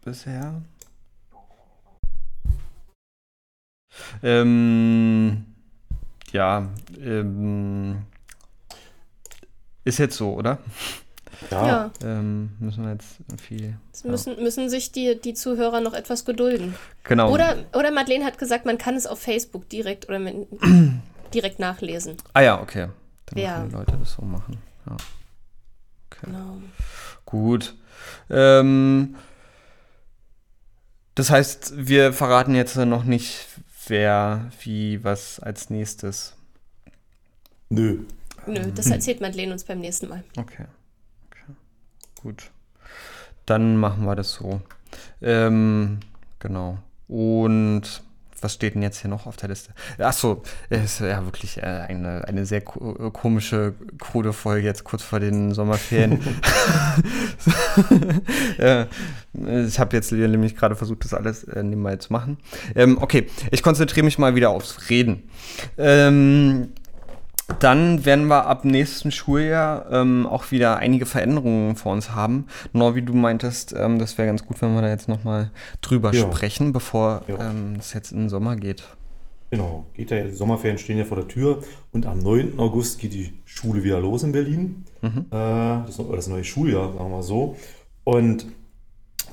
Bisher? 0.03 0.61
Ähm, 4.23 5.45
ja, 6.31 6.69
ähm, 6.99 8.03
ist 9.83 9.99
jetzt 9.99 10.17
so, 10.17 10.33
oder? 10.33 10.59
Ja. 11.51 11.67
ja. 11.67 11.91
Ähm, 12.03 12.51
müssen 12.59 12.83
wir 12.83 12.93
jetzt 12.93 13.17
viel. 13.41 13.77
Ja. 14.03 14.09
Müssen, 14.09 14.41
müssen 14.41 14.69
sich 14.69 14.91
die, 14.91 15.19
die 15.19 15.33
Zuhörer 15.33 15.81
noch 15.81 15.93
etwas 15.93 16.25
gedulden. 16.25 16.75
Genau. 17.03 17.31
Oder, 17.31 17.57
oder 17.73 17.91
Madeleine 17.91 18.25
hat 18.25 18.37
gesagt, 18.37 18.65
man 18.65 18.77
kann 18.77 18.95
es 18.95 19.07
auf 19.07 19.19
Facebook 19.19 19.69
direkt 19.69 20.09
oder 20.09 20.19
mit, 20.19 20.35
direkt 21.33 21.59
nachlesen. 21.59 22.17
Ah 22.33 22.41
ja, 22.41 22.61
okay. 22.61 22.89
Dann 23.27 23.39
ja. 23.39 23.55
können 23.55 23.69
die 23.69 23.75
Leute 23.75 23.97
das 23.97 24.13
so 24.13 24.21
machen. 24.23 24.57
Ja. 24.85 24.93
Okay. 24.93 26.25
Genau. 26.25 26.57
Gut. 27.25 27.75
Ähm, 28.29 29.15
das 31.15 31.29
heißt, 31.29 31.73
wir 31.75 32.13
verraten 32.13 32.55
jetzt 32.55 32.75
noch 32.75 33.03
nicht, 33.03 33.47
wer, 33.87 34.49
wie, 34.61 35.03
was 35.03 35.39
als 35.39 35.69
nächstes. 35.69 36.35
Nö. 37.69 37.99
Nö, 38.45 38.71
das 38.71 38.89
erzählt 38.89 39.19
Madeleine 39.19 39.51
uns 39.51 39.65
beim 39.65 39.79
nächsten 39.79 40.07
Mal. 40.07 40.23
Okay. 40.37 40.65
okay. 41.27 41.53
Gut. 42.21 42.51
Dann 43.45 43.77
machen 43.77 44.05
wir 44.05 44.15
das 44.15 44.33
so. 44.33 44.61
Ähm, 45.21 45.99
genau. 46.39 46.77
Und 47.07 48.03
was 48.41 48.53
steht 48.53 48.75
denn 48.75 48.81
jetzt 48.81 48.99
hier 48.99 49.09
noch 49.09 49.25
auf 49.25 49.37
der 49.37 49.49
Liste? 49.49 49.71
Achso, 49.97 50.43
es 50.69 50.83
ist 50.83 50.99
ja 51.01 51.23
wirklich 51.25 51.57
äh, 51.57 51.61
eine, 51.61 52.27
eine 52.27 52.45
sehr 52.45 52.61
ko 52.61 53.09
komische, 53.11 53.73
krude 53.99 54.33
Folge 54.33 54.65
jetzt 54.65 54.83
kurz 54.83 55.03
vor 55.03 55.19
den 55.19 55.53
Sommerferien. 55.53 56.19
ich 59.67 59.79
habe 59.79 59.95
jetzt 59.95 60.11
nämlich 60.11 60.55
gerade 60.55 60.75
versucht, 60.75 61.03
das 61.03 61.13
alles 61.13 61.43
äh, 61.45 61.63
nebenbei 61.63 61.95
zu 61.97 62.11
machen. 62.13 62.37
Ähm, 62.75 62.97
okay, 63.01 63.27
ich 63.51 63.63
konzentriere 63.63 64.05
mich 64.05 64.17
mal 64.17 64.35
wieder 64.35 64.49
aufs 64.49 64.89
Reden. 64.89 65.29
Ähm, 65.77 66.73
dann 67.59 68.05
werden 68.05 68.27
wir 68.27 68.45
ab 68.45 68.65
nächsten 68.65 69.11
Schuljahr 69.11 69.89
ähm, 69.91 70.27
auch 70.27 70.51
wieder 70.51 70.77
einige 70.77 71.05
Veränderungen 71.05 71.75
vor 71.75 71.93
uns 71.93 72.11
haben. 72.11 72.47
Nur 72.73 72.95
wie 72.95 73.01
du 73.01 73.13
meintest, 73.13 73.73
ähm, 73.77 73.99
das 73.99 74.17
wäre 74.17 74.27
ganz 74.27 74.45
gut, 74.45 74.61
wenn 74.61 74.73
wir 74.75 74.81
da 74.81 74.89
jetzt 74.89 75.07
nochmal 75.07 75.51
drüber 75.81 76.13
ja. 76.13 76.21
sprechen, 76.21 76.73
bevor 76.73 77.23
ja. 77.27 77.49
ähm, 77.49 77.75
es 77.79 77.93
jetzt 77.93 78.11
in 78.11 78.19
den 78.19 78.29
Sommer 78.29 78.55
geht. 78.55 78.83
Genau, 79.49 79.85
geht 79.93 80.11
ja, 80.11 80.23
die 80.23 80.33
Sommerferien 80.33 80.77
stehen 80.77 80.97
ja 80.97 81.05
vor 81.05 81.15
der 81.15 81.27
Tür 81.29 81.63
und 81.93 82.05
am 82.05 82.19
9. 82.19 82.59
August 82.59 82.99
geht 82.99 83.13
die 83.13 83.31
Schule 83.45 83.81
wieder 83.81 84.01
los 84.01 84.23
in 84.23 84.33
Berlin. 84.33 84.83
Mhm. 85.01 85.27
Äh, 85.31 85.85
das, 85.85 85.97
das 85.97 86.27
neue 86.27 86.43
Schuljahr, 86.43 86.91
sagen 86.91 87.05
wir 87.05 87.15
mal 87.17 87.23
so. 87.23 87.55
Und 88.03 88.45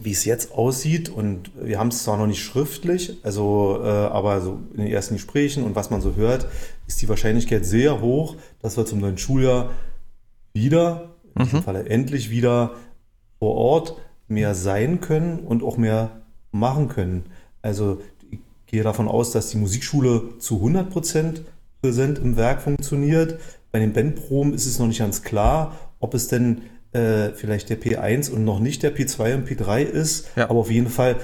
wie 0.00 0.12
es 0.12 0.24
jetzt 0.24 0.52
aussieht 0.52 1.08
und 1.08 1.50
wir 1.54 1.78
haben 1.78 1.88
es 1.88 2.02
zwar 2.02 2.16
noch 2.16 2.26
nicht 2.26 2.42
schriftlich, 2.42 3.18
also 3.22 3.80
äh, 3.82 3.88
aber 3.88 4.40
so 4.40 4.60
in 4.72 4.82
den 4.82 4.92
ersten 4.92 5.14
Gesprächen 5.14 5.64
und 5.64 5.74
was 5.74 5.90
man 5.90 6.00
so 6.00 6.14
hört, 6.14 6.46
ist 6.86 7.00
die 7.00 7.08
Wahrscheinlichkeit 7.08 7.64
sehr 7.64 8.00
hoch, 8.00 8.36
dass 8.60 8.76
wir 8.76 8.86
zum 8.86 9.00
neuen 9.00 9.18
Schuljahr 9.18 9.70
wieder, 10.52 11.10
in 11.34 11.42
mhm. 11.42 11.44
diesem 11.44 11.62
Falle 11.62 11.88
endlich 11.88 12.30
wieder 12.30 12.72
vor 13.38 13.54
Ort 13.56 13.96
mehr 14.28 14.54
sein 14.54 15.00
können 15.00 15.40
und 15.40 15.62
auch 15.62 15.76
mehr 15.76 16.22
machen 16.52 16.88
können. 16.88 17.24
Also 17.62 18.00
ich 18.30 18.38
gehe 18.66 18.82
davon 18.82 19.08
aus, 19.08 19.32
dass 19.32 19.50
die 19.50 19.58
Musikschule 19.58 20.38
zu 20.38 20.56
100 20.56 20.90
Prozent 20.90 21.42
präsent 21.80 22.18
im 22.18 22.36
Werk 22.36 22.62
funktioniert. 22.62 23.38
Bei 23.72 23.78
den 23.78 23.92
Bandproben 23.92 24.54
ist 24.54 24.66
es 24.66 24.78
noch 24.78 24.86
nicht 24.86 25.00
ganz 25.00 25.22
klar, 25.22 25.76
ob 26.00 26.14
es 26.14 26.28
denn 26.28 26.62
äh, 26.94 27.30
vielleicht 27.34 27.68
der 27.68 27.80
P1 27.80 28.30
und 28.30 28.44
noch 28.44 28.60
nicht 28.60 28.82
der 28.82 28.96
P2 28.96 29.34
und 29.34 29.48
P3 29.48 29.82
ist, 29.82 30.28
ja. 30.36 30.48
aber 30.48 30.60
auf 30.60 30.70
jeden 30.70 30.88
Fall 30.88 31.16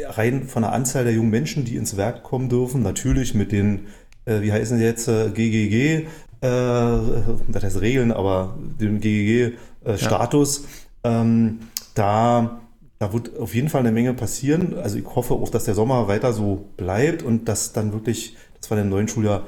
rein 0.00 0.44
von 0.44 0.62
der 0.62 0.72
Anzahl 0.72 1.04
der 1.04 1.12
jungen 1.12 1.30
Menschen, 1.30 1.64
die 1.64 1.76
ins 1.76 1.96
Werk 1.96 2.22
kommen 2.22 2.48
dürfen, 2.48 2.82
natürlich 2.82 3.34
mit 3.34 3.52
den, 3.52 3.86
äh, 4.24 4.40
wie 4.40 4.52
heißen 4.52 4.78
sie 4.78 4.84
jetzt, 4.84 5.08
äh, 5.08 5.30
GGG, 5.30 6.06
äh, 6.40 6.48
was 6.48 7.62
heißt 7.62 7.80
Regeln, 7.80 8.12
aber 8.12 8.56
dem 8.80 9.00
GGG-Status, 9.00 10.64
ja. 11.04 11.20
ähm, 11.20 11.60
da 11.94 12.60
da 12.98 13.12
wird 13.12 13.38
auf 13.38 13.54
jeden 13.54 13.68
Fall 13.68 13.80
eine 13.80 13.92
Menge 13.92 14.14
passieren. 14.14 14.78
Also 14.78 14.96
ich 14.98 15.04
hoffe 15.04 15.34
auch, 15.34 15.50
dass 15.50 15.64
der 15.64 15.74
Sommer 15.74 16.08
weiter 16.08 16.32
so 16.32 16.66
bleibt 16.76 17.22
und 17.22 17.46
dass 17.46 17.72
dann 17.72 17.92
wirklich, 17.92 18.36
dass 18.58 18.70
wir 18.70 18.78
im 18.78 18.88
neuen 18.88 19.08
Schuljahr 19.08 19.42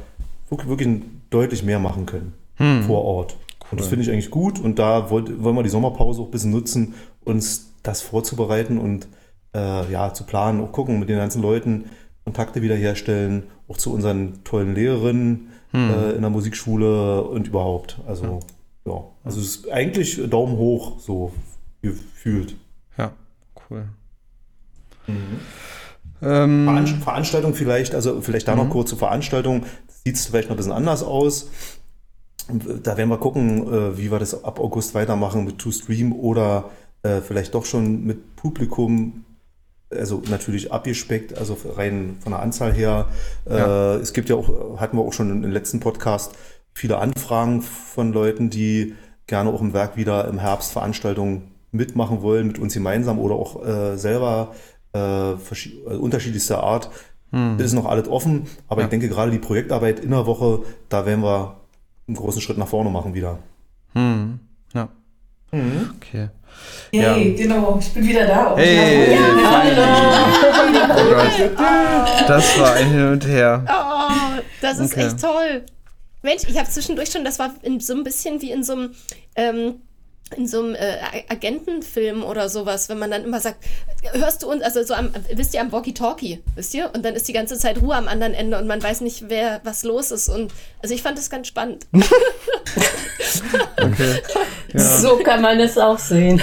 wirklich 0.50 1.02
deutlich 1.30 1.62
mehr 1.62 1.78
machen 1.78 2.04
können 2.04 2.34
hm. 2.56 2.82
vor 2.82 3.04
Ort. 3.04 3.36
Und 3.70 3.80
das 3.80 3.88
finde 3.88 4.04
ich 4.04 4.10
eigentlich 4.10 4.30
gut. 4.30 4.58
Und 4.58 4.78
da 4.78 5.10
wollt, 5.10 5.42
wollen 5.42 5.56
wir 5.56 5.62
die 5.62 5.68
Sommerpause 5.68 6.22
auch 6.22 6.26
ein 6.26 6.30
bisschen 6.30 6.50
nutzen, 6.50 6.94
uns 7.24 7.72
das 7.82 8.00
vorzubereiten 8.00 8.78
und 8.78 9.08
äh, 9.54 9.90
ja, 9.90 10.12
zu 10.12 10.24
planen, 10.24 10.60
auch 10.60 10.72
gucken 10.72 10.98
mit 10.98 11.08
den 11.08 11.16
ganzen 11.16 11.42
Leuten, 11.42 11.86
Kontakte 12.24 12.62
wiederherstellen, 12.62 13.44
auch 13.68 13.76
zu 13.76 13.92
unseren 13.92 14.44
tollen 14.44 14.74
Lehrerinnen 14.74 15.48
hm. 15.70 15.90
äh, 15.90 16.10
in 16.12 16.20
der 16.20 16.30
Musikschule 16.30 17.22
und 17.22 17.48
überhaupt. 17.48 18.00
Also, 18.06 18.40
ja. 18.84 18.92
ja. 18.92 19.04
Also 19.24 19.40
es 19.40 19.46
ist 19.46 19.70
eigentlich 19.70 20.20
Daumen 20.28 20.56
hoch, 20.56 21.00
so 21.00 21.32
gefühlt. 21.82 22.56
Ja, 22.96 23.12
cool. 23.70 23.84
Mhm. 25.06 25.40
Ähm, 26.20 26.86
Veranstaltung 27.02 27.54
vielleicht, 27.54 27.94
also 27.94 28.20
vielleicht 28.20 28.48
da 28.48 28.56
noch 28.56 28.64
mhm. 28.64 28.70
kurz 28.70 28.90
zur 28.90 28.98
Veranstaltung. 28.98 29.64
Sieht 30.04 30.16
es 30.16 30.26
vielleicht 30.26 30.48
noch 30.48 30.54
ein 30.54 30.58
bisschen 30.58 30.72
anders 30.72 31.02
aus. 31.02 31.50
Da 32.82 32.96
werden 32.96 33.10
wir 33.10 33.18
gucken, 33.18 33.72
äh, 33.72 33.98
wie 33.98 34.10
wir 34.10 34.18
das 34.18 34.44
ab 34.44 34.58
August 34.58 34.94
weitermachen 34.94 35.44
mit 35.44 35.58
To 35.58 35.70
Stream 35.70 36.12
oder 36.12 36.70
äh, 37.02 37.20
vielleicht 37.20 37.54
doch 37.54 37.64
schon 37.64 38.04
mit 38.04 38.36
Publikum. 38.36 39.24
Also 39.90 40.22
natürlich 40.28 40.70
abgespeckt, 40.70 41.36
also 41.36 41.56
rein 41.76 42.16
von 42.20 42.32
der 42.32 42.42
Anzahl 42.42 42.74
her. 42.74 43.08
Äh, 43.48 43.58
ja. 43.58 43.94
Es 43.96 44.12
gibt 44.12 44.28
ja 44.28 44.36
auch, 44.36 44.78
hatten 44.78 44.98
wir 44.98 45.02
auch 45.02 45.14
schon 45.14 45.30
im 45.30 45.50
letzten 45.50 45.80
Podcast, 45.80 46.32
viele 46.74 46.98
Anfragen 46.98 47.62
von 47.62 48.12
Leuten, 48.12 48.50
die 48.50 48.94
gerne 49.26 49.50
auch 49.50 49.60
im 49.60 49.72
Werk 49.72 49.96
wieder 49.96 50.28
im 50.28 50.38
Herbst 50.38 50.72
Veranstaltungen 50.72 51.54
mitmachen 51.70 52.22
wollen, 52.22 52.46
mit 52.46 52.58
uns 52.58 52.74
gemeinsam 52.74 53.18
oder 53.18 53.34
auch 53.34 53.64
äh, 53.64 53.96
selber 53.96 54.54
äh, 54.92 55.32
unterschiedlichster 55.94 56.62
Art. 56.62 56.90
Hm. 57.30 57.56
Das 57.58 57.66
ist 57.66 57.74
noch 57.74 57.86
alles 57.86 58.08
offen, 58.08 58.46
aber 58.68 58.80
ja. 58.80 58.86
ich 58.86 58.90
denke 58.90 59.08
gerade 59.08 59.30
die 59.30 59.38
Projektarbeit 59.38 60.00
in 60.00 60.10
der 60.10 60.26
Woche, 60.26 60.62
da 60.88 61.04
werden 61.04 61.22
wir 61.22 61.57
einen 62.08 62.16
großen 62.16 62.40
Schritt 62.40 62.58
nach 62.58 62.68
vorne 62.68 62.90
machen 62.90 63.14
wieder. 63.14 63.38
Hm. 63.92 64.40
Ja. 64.74 64.88
Mhm. 65.52 65.90
Okay. 65.96 66.28
Hey, 66.90 67.30
ja. 67.30 67.36
genau, 67.36 67.78
ich 67.78 67.92
bin 67.92 68.08
wieder 68.08 68.26
da. 68.26 68.56
Hey, 68.56 69.14
ja, 69.14 69.50
hallo. 69.50 69.82
Oh 70.90 71.14
Gott. 71.14 72.28
Das 72.28 72.58
war 72.58 72.72
ein 72.72 72.90
Hin 72.90 73.12
und 73.12 73.26
Her. 73.26 73.64
Oh, 73.68 74.40
das 74.60 74.78
ist 74.78 74.92
okay. 74.92 75.06
echt 75.06 75.20
toll. 75.20 75.64
Mensch, 76.22 76.42
ich 76.48 76.58
habe 76.58 76.68
zwischendurch 76.68 77.10
schon, 77.10 77.24
das 77.24 77.38
war 77.38 77.54
in, 77.62 77.78
so 77.80 77.94
ein 77.94 78.02
bisschen 78.02 78.40
wie 78.40 78.50
in 78.50 78.64
so 78.64 78.72
einem 78.72 78.94
ähm, 79.36 79.74
in 80.36 80.46
so 80.46 80.60
einem 80.60 80.74
äh, 80.74 80.98
Agentenfilm 81.28 82.22
oder 82.22 82.48
sowas, 82.48 82.88
wenn 82.88 82.98
man 82.98 83.10
dann 83.10 83.24
immer 83.24 83.40
sagt, 83.40 83.64
hörst 84.12 84.42
du 84.42 84.50
uns, 84.50 84.62
also 84.62 84.82
so 84.82 84.94
am, 84.94 85.10
wisst 85.32 85.54
ihr, 85.54 85.60
am 85.60 85.72
Walkie-Talkie, 85.72 86.42
wisst 86.54 86.74
ihr? 86.74 86.90
Und 86.94 87.04
dann 87.04 87.14
ist 87.14 87.26
die 87.28 87.32
ganze 87.32 87.58
Zeit 87.58 87.80
Ruhe 87.80 87.94
am 87.94 88.08
anderen 88.08 88.34
Ende 88.34 88.58
und 88.58 88.66
man 88.66 88.82
weiß 88.82 89.00
nicht, 89.00 89.28
wer, 89.28 89.60
was 89.64 89.84
los 89.84 90.10
ist. 90.10 90.28
Und 90.28 90.52
also 90.82 90.94
ich 90.94 91.02
fand 91.02 91.18
das 91.18 91.30
ganz 91.30 91.48
spannend. 91.48 91.86
okay. 93.82 94.22
Ja. 94.72 94.80
So 94.80 95.16
kann 95.18 95.40
man 95.40 95.58
es 95.60 95.78
auch 95.78 95.98
sehen. 95.98 96.42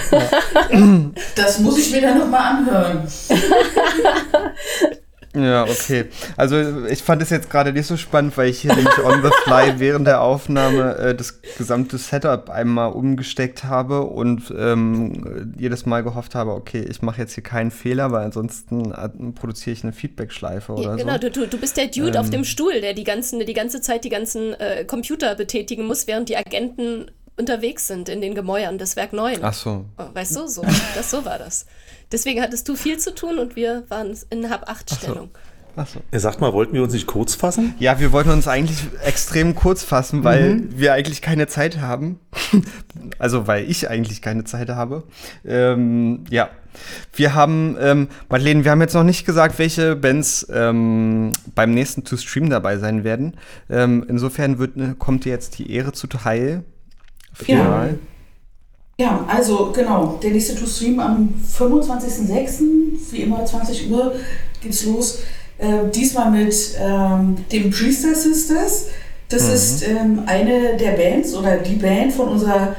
Das 1.36 1.60
muss 1.60 1.78
ich 1.78 1.92
mir 1.92 2.02
dann 2.02 2.18
nochmal 2.20 2.58
anhören. 2.58 3.08
Ja, 5.36 5.64
okay. 5.64 6.06
Also 6.38 6.86
ich 6.86 7.04
fand 7.04 7.22
es 7.22 7.30
jetzt 7.30 7.50
gerade 7.50 7.74
nicht 7.74 7.86
so 7.86 7.98
spannend, 7.98 8.38
weil 8.38 8.50
ich 8.50 8.62
hier 8.62 8.74
nämlich 8.74 8.98
on 9.00 9.22
the 9.22 9.30
fly 9.44 9.74
während 9.78 10.08
der 10.08 10.22
Aufnahme 10.22 10.98
äh, 10.98 11.16
das 11.16 11.42
gesamte 11.58 11.98
Setup 11.98 12.50
einmal 12.50 12.92
umgesteckt 12.92 13.66
habe 13.66 14.02
und 14.02 14.54
ähm, 14.58 15.54
jedes 15.58 15.86
Mal 15.86 16.04
gehofft 16.04 16.36
habe, 16.36 16.52
okay, 16.52 16.86
ich 16.90 17.02
mache 17.02 17.22
jetzt 17.22 17.34
hier 17.34 17.44
keinen 17.44 17.72
Fehler, 17.72 18.12
weil 18.12 18.26
ansonsten 18.26 18.92
äh, 18.92 19.10
produziere 19.34 19.74
ich 19.74 19.84
eine 19.84 19.94
Feedback-Schleife 19.94 20.74
oder 20.74 20.82
ja, 20.82 20.96
genau, 20.96 21.14
so. 21.14 21.20
Genau, 21.20 21.34
du, 21.34 21.48
du 21.48 21.58
bist 21.58 21.78
der 21.78 21.88
Dude 21.88 22.10
ähm, 22.10 22.18
auf 22.18 22.30
dem 22.30 22.46
Stuhl, 22.46 22.82
der 22.82 22.94
die, 22.94 23.04
ganzen, 23.04 23.40
die 23.40 23.54
ganze 23.54 23.82
Zeit 23.82 24.04
die 24.04 24.10
ganzen 24.10 24.54
äh, 24.54 24.86
Computer 24.86 25.36
betätigen 25.36 25.86
muss, 25.86 26.08
während 26.08 26.30
die 26.30 26.38
Agenten 26.38 27.12
unterwegs 27.38 27.88
sind 27.88 28.10
in 28.10 28.22
den 28.22 28.36
Gemäuern 28.36 28.78
des 28.78 28.96
Werk 28.96 29.14
9. 29.14 29.40
Ach 29.42 29.54
so. 29.54 29.86
Oh, 29.98 30.04
weißt 30.14 30.36
du, 30.38 30.48
so, 30.48 30.62
das, 30.96 31.12
so 31.12 31.26
war 31.26 31.38
das. 31.38 31.66
Deswegen 32.16 32.42
hattest 32.42 32.70
du 32.70 32.78
viel 32.78 32.98
zu 32.98 33.14
tun 33.14 33.40
und 33.40 33.58
wir 33.58 33.84
waren 33.90 34.16
in 34.30 34.50
Hab-8-Stellung. 34.50 35.32
Ach 35.76 35.86
so. 35.86 36.00
Er 36.12 36.22
sagt 36.22 36.40
mal, 36.40 36.54
wollten 36.54 36.72
wir 36.72 36.82
uns 36.82 36.94
nicht 36.94 37.08
kurz 37.08 37.36
fassen? 37.36 37.74
Ja, 37.78 38.00
wir 38.00 38.14
wollten 38.14 38.30
uns 38.30 38.48
eigentlich 38.48 38.78
extrem 39.04 39.54
kurz 39.54 39.84
fassen, 39.84 40.24
weil 40.24 40.54
mhm. 40.56 40.80
wir 40.80 40.94
eigentlich 40.94 41.22
keine 41.22 41.48
Zeit 41.48 41.82
haben. 41.82 42.22
also, 43.20 43.48
weil 43.48 43.70
ich 43.70 43.90
eigentlich 43.90 44.22
keine 44.22 44.46
Zeit 44.46 44.70
habe. 44.70 45.04
Ähm, 45.46 46.24
ja. 46.30 46.48
Wir 47.12 47.36
haben, 47.36 47.76
ähm, 47.82 48.08
Madeleine, 48.30 48.64
wir 48.64 48.72
haben 48.72 48.80
jetzt 48.80 48.94
noch 48.94 49.04
nicht 49.04 49.26
gesagt, 49.26 49.60
welche 49.60 49.98
Bands 49.98 50.48
ähm, 50.50 51.34
beim 51.54 51.74
nächsten 51.74 52.06
To 52.06 52.16
Stream 52.16 52.50
dabei 52.50 52.78
sein 52.78 53.04
werden. 53.04 53.36
Ähm, 53.70 54.06
insofern 54.08 54.58
wird, 54.58 54.78
ne, 54.78 54.96
kommt 54.98 55.26
dir 55.26 55.34
jetzt 55.34 55.60
die 55.60 55.70
Ehre 55.70 55.92
zuteil. 55.92 56.64
Final. 57.34 57.90
Ja. 57.90 57.98
Ja, 58.98 59.26
also 59.28 59.74
genau, 59.76 60.18
der 60.24 60.32
nächste 60.32 60.56
To-Stream 60.56 61.00
am 61.02 61.34
25.06., 61.58 62.62
wie 63.12 63.24
immer 63.24 63.46
20 63.46 63.92
Uhr 63.92 64.16
geht's 64.64 64.86
los. 64.86 65.20
Äh, 65.58 65.90
diesmal 65.94 66.32
mit 66.32 66.56
ähm, 66.80 67.36
den 67.52 67.72
Priester 67.72 68.16
Sisters. 68.16 68.88
Das 69.28 69.48
mhm. 69.48 69.54
ist 69.54 69.88
ähm, 69.88 70.24
eine 70.28 70.78
der 70.78 70.92
Bands 70.92 71.34
oder 71.34 71.58
die 71.58 71.76
Band 71.76 72.14
von 72.14 72.30
unserer 72.30 72.76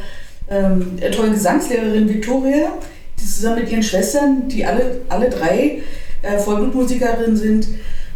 ähm, 0.48 0.96
tollen 1.14 1.32
Gesangslehrerin 1.32 2.08
Victoria, 2.08 2.72
die 3.20 3.26
zusammen 3.26 3.60
mit 3.60 3.70
ihren 3.70 3.82
Schwestern, 3.82 4.48
die 4.48 4.64
alle, 4.64 5.02
alle 5.10 5.28
drei 5.28 5.82
äh, 6.22 6.38
Vollblutmusikerinnen 6.38 7.36
sind, 7.36 7.68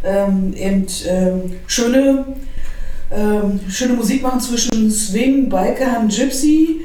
ähm, 0.04 0.54
eben 0.56 0.86
ähm, 1.06 1.52
schöne, 1.66 2.24
ähm, 3.10 3.60
schöne 3.68 3.92
Musik 3.92 4.22
machen 4.22 4.40
zwischen 4.40 4.90
Swing, 4.90 5.50
Biker 5.50 6.00
und 6.00 6.14
Gypsy 6.14 6.80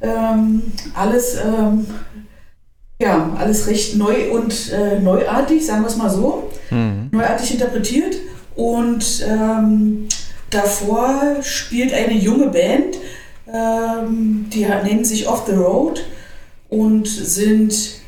ähm, 0.00 0.62
alles, 0.94 1.36
ähm, 1.36 1.86
ja, 3.00 3.30
alles 3.38 3.66
recht 3.66 3.96
neu 3.96 4.30
und 4.32 4.72
äh, 4.72 5.00
neuartig, 5.00 5.64
sagen 5.64 5.82
wir 5.82 5.88
es 5.88 5.96
mal 5.96 6.10
so. 6.10 6.50
Mhm. 6.70 7.08
Neuartig 7.10 7.52
interpretiert. 7.52 8.16
Und 8.54 9.24
ähm, 9.28 10.08
davor 10.50 11.36
spielt 11.42 11.94
eine 11.94 12.14
junge 12.14 12.48
Band, 12.48 12.96
ähm, 13.52 14.46
die 14.52 14.62
nennen 14.62 15.04
sich 15.04 15.28
Off 15.28 15.44
the 15.46 15.54
Road 15.54 16.04
und 16.68 17.06
sind 17.06 17.98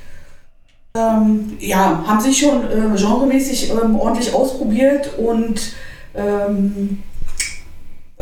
ähm, 0.95 1.57
ja, 1.61 2.05
haben 2.07 2.21
sich 2.21 2.39
schon 2.39 2.65
äh, 2.65 2.97
genremäßig 2.97 3.71
ähm, 3.71 3.95
ordentlich 3.97 4.35
ausprobiert 4.35 5.17
und 5.19 5.73
ähm, 6.15 7.03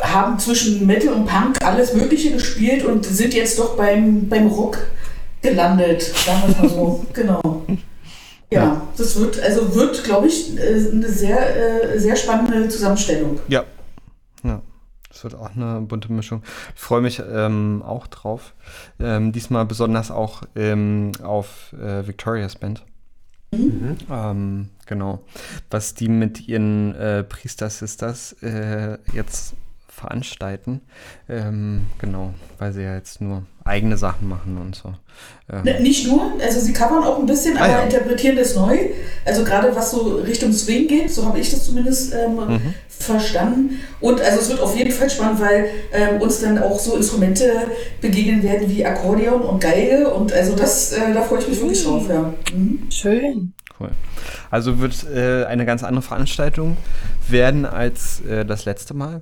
haben 0.01 0.39
zwischen 0.39 0.85
Metal 0.85 1.13
und 1.13 1.25
Punk 1.25 1.63
alles 1.63 1.93
Mögliche 1.93 2.31
gespielt 2.31 2.85
und 2.85 3.05
sind 3.05 3.33
jetzt 3.33 3.59
doch 3.59 3.75
beim, 3.75 4.27
beim 4.29 4.47
Rock 4.47 4.77
gelandet, 5.41 6.01
sagen 6.01 6.43
wir 6.47 6.63
mal 6.63 6.69
so. 6.69 7.05
genau. 7.13 7.65
Ja, 8.51 8.81
das 8.97 9.19
wird, 9.19 9.39
also 9.41 9.75
wird, 9.75 10.03
glaube 10.03 10.27
ich, 10.27 10.57
äh, 10.57 10.89
eine 10.91 11.07
sehr, 11.07 11.93
äh, 11.93 11.99
sehr 11.99 12.15
spannende 12.15 12.67
Zusammenstellung. 12.69 13.39
Ja. 13.47 13.63
Ja. 14.43 14.61
Das 15.09 15.23
wird 15.23 15.35
auch 15.35 15.55
eine 15.55 15.81
bunte 15.81 16.11
Mischung. 16.11 16.43
Ich 16.75 16.81
freue 16.81 17.01
mich 17.01 17.21
ähm, 17.31 17.83
auch 17.85 18.07
drauf. 18.07 18.53
Ähm, 18.99 19.31
diesmal 19.31 19.65
besonders 19.65 20.11
auch 20.11 20.43
ähm, 20.55 21.11
auf 21.23 21.73
äh, 21.73 22.07
Victoria's 22.07 22.55
Band. 22.55 22.83
Mhm. 23.51 23.97
Ähm, 24.09 24.69
genau. 24.85 25.23
Was 25.71 25.95
die 25.95 26.09
mit 26.09 26.47
ihren 26.47 26.95
äh, 26.95 27.23
Priester 27.23 27.69
Sisters 27.69 28.33
äh, 28.43 28.97
jetzt 29.13 29.55
veranstalten. 29.99 30.81
Ähm, 31.27 31.87
genau, 31.99 32.33
weil 32.57 32.73
sie 32.73 32.83
ja 32.83 32.95
jetzt 32.95 33.21
nur 33.21 33.43
eigene 33.65 33.97
Sachen 33.97 34.27
machen 34.27 34.57
und 34.57 34.75
so. 34.75 34.93
Ähm. 35.51 35.63
Ne, 35.63 35.79
nicht 35.81 36.07
nur, 36.07 36.31
also 36.41 36.59
sie 36.59 36.73
covern 36.73 37.03
auch 37.03 37.19
ein 37.19 37.25
bisschen, 37.25 37.57
ah, 37.57 37.65
aber 37.65 37.73
ja. 37.73 37.81
interpretieren 37.81 38.35
das 38.35 38.55
neu. 38.55 38.77
Also 39.25 39.43
gerade 39.43 39.75
was 39.75 39.91
so 39.91 40.17
Richtung 40.17 40.53
Swing 40.53 40.87
geht, 40.87 41.11
so 41.11 41.25
habe 41.25 41.39
ich 41.39 41.51
das 41.51 41.65
zumindest 41.65 42.13
ähm, 42.13 42.35
mhm. 42.35 42.73
verstanden. 42.87 43.79
Und 43.99 44.21
also 44.21 44.39
es 44.39 44.49
wird 44.49 44.61
auf 44.61 44.75
jeden 44.75 44.91
Fall 44.91 45.09
spannend, 45.09 45.39
weil 45.39 45.69
ähm, 45.91 46.21
uns 46.21 46.41
dann 46.41 46.57
auch 46.57 46.79
so 46.79 46.95
Instrumente 46.95 47.51
begegnen 48.01 48.41
werden 48.41 48.69
wie 48.69 48.85
Akkordeon 48.85 49.41
und 49.41 49.61
Geige. 49.61 50.11
Und 50.13 50.33
also 50.33 50.55
das, 50.55 50.93
äh, 50.93 51.13
da 51.13 51.21
freue 51.21 51.39
ich 51.39 51.47
mich 51.47 51.59
wirklich 51.59 51.83
drauf. 51.83 52.07
Ja. 52.09 52.33
Mhm. 52.53 52.87
Schön. 52.89 53.53
Cool. 53.79 53.91
Also 54.49 54.79
wird 54.79 55.05
äh, 55.13 55.45
eine 55.45 55.65
ganz 55.65 55.83
andere 55.83 56.01
Veranstaltung 56.01 56.75
werden 57.29 57.65
als 57.65 58.21
äh, 58.21 58.45
das 58.45 58.65
letzte 58.65 58.93
Mal 58.93 59.21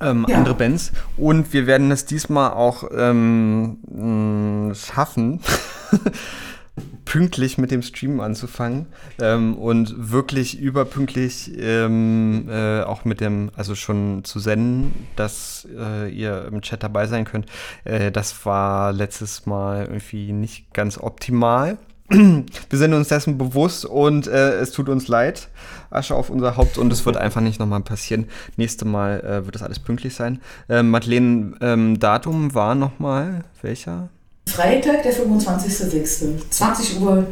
ähm, 0.00 0.26
ja. 0.28 0.36
andere 0.36 0.54
Bands. 0.54 0.92
Und 1.16 1.52
wir 1.52 1.66
werden 1.66 1.90
es 1.90 2.04
diesmal 2.06 2.52
auch 2.52 2.84
ähm, 2.92 4.72
schaffen, 4.74 5.40
pünktlich 7.04 7.56
mit 7.56 7.70
dem 7.70 7.82
Stream 7.82 8.20
anzufangen 8.20 8.86
ähm, 9.20 9.56
und 9.56 9.94
wirklich 10.12 10.58
überpünktlich 10.58 11.52
ähm, 11.56 12.48
äh, 12.50 12.82
auch 12.82 13.04
mit 13.04 13.20
dem, 13.20 13.50
also 13.56 13.74
schon 13.74 14.24
zu 14.24 14.40
senden, 14.40 15.06
dass 15.16 15.66
äh, 15.74 16.10
ihr 16.10 16.46
im 16.46 16.60
Chat 16.60 16.82
dabei 16.82 17.06
sein 17.06 17.24
könnt. 17.24 17.46
Äh, 17.84 18.10
das 18.12 18.44
war 18.44 18.92
letztes 18.92 19.46
Mal 19.46 19.86
irgendwie 19.86 20.32
nicht 20.32 20.74
ganz 20.74 20.98
optimal. 20.98 21.78
Wir 22.08 22.78
sind 22.78 22.94
uns 22.94 23.08
dessen 23.08 23.36
bewusst 23.36 23.84
und 23.84 24.28
äh, 24.28 24.54
es 24.58 24.70
tut 24.70 24.88
uns 24.88 25.08
leid. 25.08 25.48
Asche 25.90 26.14
auf 26.14 26.30
unser 26.30 26.56
Haupt 26.56 26.78
und 26.78 26.92
es 26.92 27.04
wird 27.04 27.16
einfach 27.16 27.40
nicht 27.40 27.58
nochmal 27.58 27.80
passieren. 27.80 28.28
Nächste 28.56 28.84
Mal 28.84 29.20
äh, 29.20 29.44
wird 29.44 29.56
das 29.56 29.62
alles 29.62 29.80
pünktlich 29.80 30.14
sein. 30.14 30.40
Ähm, 30.68 30.90
Madeleine, 30.90 31.54
ähm, 31.60 31.98
Datum 31.98 32.54
war 32.54 32.74
nochmal 32.74 33.44
welcher? 33.62 34.08
Freitag, 34.48 35.02
der 35.02 35.12
25.06. 35.12 36.50
20 36.50 37.00
Uhr 37.00 37.26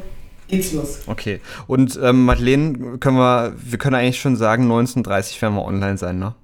geht's 0.48 0.72
los. 0.72 1.00
Okay. 1.06 1.40
Und 1.68 1.98
ähm, 2.02 2.24
Madeleine, 2.24 2.98
können 2.98 3.16
wir, 3.16 3.54
wir 3.56 3.78
können 3.78 3.94
eigentlich 3.94 4.20
schon 4.20 4.36
sagen, 4.36 4.70
19.30 4.70 5.40
werden 5.40 5.54
wir 5.54 5.64
online 5.64 5.98
sein, 5.98 6.18
ne? 6.18 6.34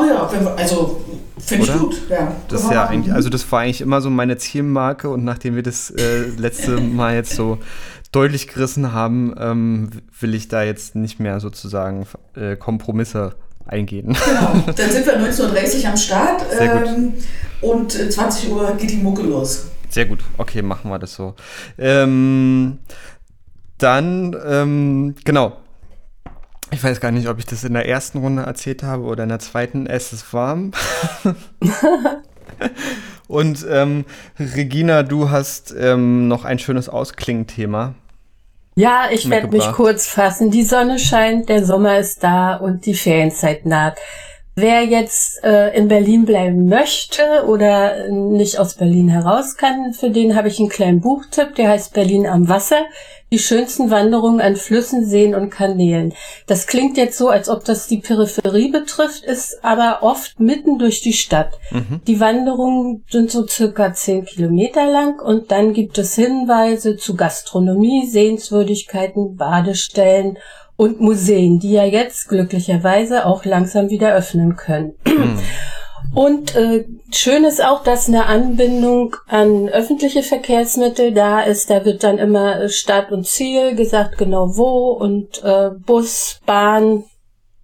Oh 0.00 0.04
ja, 0.04 0.26
also 0.56 1.00
finde 1.38 1.64
ich 1.64 1.72
gut. 1.72 2.02
Ja, 2.08 2.34
das 2.48 2.64
ist 2.64 2.70
ja 2.70 2.86
eigentlich, 2.86 3.14
also 3.14 3.28
das 3.28 3.50
war 3.50 3.60
eigentlich 3.60 3.80
immer 3.80 4.00
so 4.00 4.08
meine 4.08 4.38
Zielmarke 4.38 5.10
und 5.10 5.24
nachdem 5.24 5.56
wir 5.56 5.62
das 5.62 5.90
äh, 5.90 6.22
letzte 6.36 6.80
Mal 6.80 7.14
jetzt 7.16 7.34
so 7.34 7.58
deutlich 8.12 8.48
gerissen 8.48 8.92
haben, 8.92 9.34
ähm, 9.38 9.90
will 10.18 10.34
ich 10.34 10.48
da 10.48 10.62
jetzt 10.62 10.94
nicht 10.94 11.20
mehr 11.20 11.40
sozusagen 11.40 12.06
äh, 12.34 12.56
Kompromisse 12.56 13.34
eingehen. 13.66 14.16
Genau, 14.24 14.72
dann 14.74 14.90
sind 14.90 15.06
wir 15.06 15.20
19.30 15.20 15.82
Uhr 15.82 15.90
am 15.90 15.96
Start 15.96 16.42
ähm, 16.58 17.14
und 17.60 17.92
20 17.92 18.50
Uhr 18.50 18.72
geht 18.78 18.90
die 18.90 18.96
Mucke 18.96 19.22
los. 19.22 19.66
Sehr 19.90 20.06
gut, 20.06 20.20
okay, 20.38 20.62
machen 20.62 20.90
wir 20.90 20.98
das 20.98 21.14
so. 21.14 21.34
Ähm, 21.78 22.78
dann, 23.78 24.36
ähm, 24.46 25.14
genau, 25.24 25.56
ich 26.70 26.82
weiß 26.82 27.00
gar 27.00 27.10
nicht, 27.10 27.28
ob 27.28 27.38
ich 27.38 27.46
das 27.46 27.64
in 27.64 27.74
der 27.74 27.88
ersten 27.88 28.18
Runde 28.18 28.42
erzählt 28.42 28.82
habe 28.82 29.04
oder 29.04 29.22
in 29.24 29.28
der 29.28 29.38
zweiten. 29.38 29.86
Es 29.86 30.12
ist 30.12 30.32
warm. 30.32 30.72
Und 33.28 33.64
ähm, 33.70 34.04
Regina, 34.38 35.02
du 35.02 35.30
hast 35.30 35.74
ähm, 35.78 36.28
noch 36.28 36.44
ein 36.44 36.58
schönes 36.58 36.88
Ausklingthema. 36.88 37.94
Ja, 38.74 39.08
ich 39.12 39.28
werde 39.28 39.48
mich 39.48 39.70
kurz 39.72 40.06
fassen. 40.06 40.50
Die 40.50 40.64
Sonne 40.64 40.98
scheint, 40.98 41.48
der 41.48 41.64
Sommer 41.64 41.98
ist 41.98 42.24
da 42.24 42.56
und 42.56 42.86
die 42.86 42.94
Ferienzeit 42.94 43.66
naht. 43.66 43.98
Wer 44.60 44.84
jetzt 44.84 45.42
äh, 45.42 45.74
in 45.74 45.88
Berlin 45.88 46.26
bleiben 46.26 46.66
möchte 46.66 47.46
oder 47.46 48.08
nicht 48.10 48.58
aus 48.58 48.74
Berlin 48.74 49.08
heraus 49.08 49.56
kann, 49.56 49.94
für 49.94 50.10
den 50.10 50.36
habe 50.36 50.48
ich 50.48 50.58
einen 50.58 50.68
kleinen 50.68 51.00
Buchtipp, 51.00 51.54
der 51.54 51.70
heißt 51.70 51.94
Berlin 51.94 52.26
am 52.26 52.48
Wasser. 52.48 52.84
Die 53.32 53.38
schönsten 53.38 53.90
Wanderungen 53.90 54.40
an 54.40 54.56
Flüssen, 54.56 55.06
Seen 55.06 55.36
und 55.36 55.50
Kanälen. 55.50 56.12
Das 56.48 56.66
klingt 56.66 56.96
jetzt 56.96 57.16
so, 57.16 57.28
als 57.28 57.48
ob 57.48 57.64
das 57.64 57.86
die 57.86 57.98
Peripherie 57.98 58.70
betrifft, 58.72 59.24
ist 59.24 59.64
aber 59.64 60.02
oft 60.02 60.40
mitten 60.40 60.78
durch 60.78 61.00
die 61.00 61.12
Stadt. 61.12 61.52
Mhm. 61.70 62.00
Die 62.08 62.18
Wanderungen 62.18 63.04
sind 63.08 63.30
so 63.30 63.46
circa 63.46 63.94
zehn 63.94 64.24
Kilometer 64.24 64.84
lang 64.90 65.20
und 65.20 65.52
dann 65.52 65.72
gibt 65.72 65.96
es 65.96 66.16
Hinweise 66.16 66.96
zu 66.96 67.14
Gastronomie, 67.14 68.08
Sehenswürdigkeiten, 68.08 69.36
Badestellen 69.36 70.36
und 70.80 70.98
Museen, 70.98 71.58
die 71.58 71.72
ja 71.72 71.84
jetzt 71.84 72.30
glücklicherweise 72.30 73.26
auch 73.26 73.44
langsam 73.44 73.90
wieder 73.90 74.14
öffnen 74.14 74.56
können. 74.56 74.94
Mhm. 75.06 75.38
Und 76.14 76.56
äh, 76.56 76.86
schön 77.12 77.44
ist 77.44 77.62
auch, 77.62 77.82
dass 77.82 78.08
eine 78.08 78.24
Anbindung 78.24 79.14
an 79.28 79.68
öffentliche 79.68 80.22
Verkehrsmittel 80.22 81.12
da 81.12 81.42
ist. 81.42 81.68
Da 81.68 81.84
wird 81.84 82.02
dann 82.02 82.16
immer 82.16 82.66
Start 82.70 83.12
und 83.12 83.26
Ziel 83.26 83.74
gesagt, 83.74 84.16
genau 84.16 84.56
wo 84.56 84.92
und 84.92 85.44
äh, 85.44 85.68
Bus, 85.84 86.40
Bahn, 86.46 87.04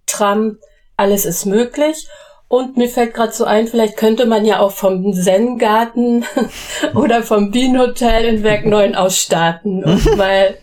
Tram, 0.05 0.59
alles 0.95 1.25
ist 1.25 1.47
möglich. 1.47 2.07
Und 2.47 2.77
mir 2.77 2.87
fällt 2.87 3.15
gerade 3.15 3.33
so 3.33 3.45
ein, 3.45 3.65
vielleicht 3.67 3.97
könnte 3.97 4.27
man 4.27 4.45
ja 4.45 4.59
auch 4.59 4.73
vom 4.73 5.11
Zen-Garten 5.11 6.23
oder 6.93 7.23
vom 7.23 7.49
Bienenhotel 7.49 8.25
in 8.25 8.43
Werk 8.43 8.67
9 8.67 8.93
aus 8.93 9.17
starten 9.17 9.83
und 9.83 10.05
mal 10.17 10.53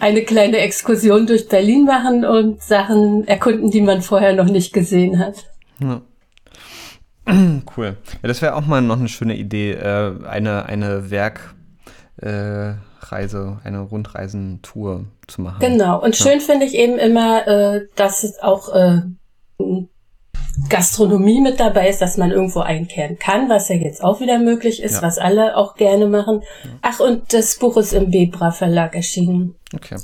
eine 0.00 0.22
kleine 0.22 0.58
Exkursion 0.58 1.26
durch 1.26 1.48
Berlin 1.48 1.84
machen 1.84 2.24
und 2.24 2.62
Sachen 2.62 3.26
erkunden, 3.26 3.70
die 3.70 3.80
man 3.82 4.02
vorher 4.02 4.34
noch 4.34 4.46
nicht 4.46 4.72
gesehen 4.72 5.18
hat. 5.18 5.46
Ja. 5.80 6.02
Cool. 7.76 7.96
Ja, 8.22 8.28
das 8.28 8.42
wäre 8.42 8.56
auch 8.56 8.66
mal 8.66 8.82
noch 8.82 8.98
eine 8.98 9.08
schöne 9.08 9.36
Idee, 9.36 9.72
äh, 9.72 10.14
eine, 10.26 10.66
eine 10.66 11.10
Werkreise, 11.10 11.52
äh, 12.20 13.66
eine 13.66 13.80
Rundreisentour 13.80 15.04
zu 15.28 15.42
machen. 15.42 15.60
Genau. 15.60 16.02
Und 16.02 16.16
schön 16.16 16.40
finde 16.40 16.66
ich 16.66 16.74
eben 16.74 16.98
immer, 16.98 17.46
äh, 17.46 17.86
dass 17.94 18.24
es 18.24 18.40
auch 18.40 18.74
äh, 18.74 19.02
Gastronomie 20.68 21.40
mit 21.40 21.58
dabei 21.58 21.88
ist, 21.88 22.00
dass 22.00 22.16
man 22.16 22.30
irgendwo 22.30 22.60
einkehren 22.60 23.18
kann, 23.18 23.48
was 23.48 23.68
ja 23.68 23.76
jetzt 23.76 24.02
auch 24.04 24.20
wieder 24.20 24.38
möglich 24.38 24.82
ist, 24.82 24.96
ja. 24.96 25.02
was 25.02 25.18
alle 25.18 25.56
auch 25.56 25.74
gerne 25.74 26.06
machen. 26.06 26.42
Ach, 26.82 27.00
und 27.00 27.32
das 27.32 27.56
Buch 27.58 27.76
ist 27.76 27.92
im 27.92 28.10
Bebra 28.10 28.50
Verlag 28.50 28.94
erschienen. 28.94 29.54
Okay. 29.74 29.96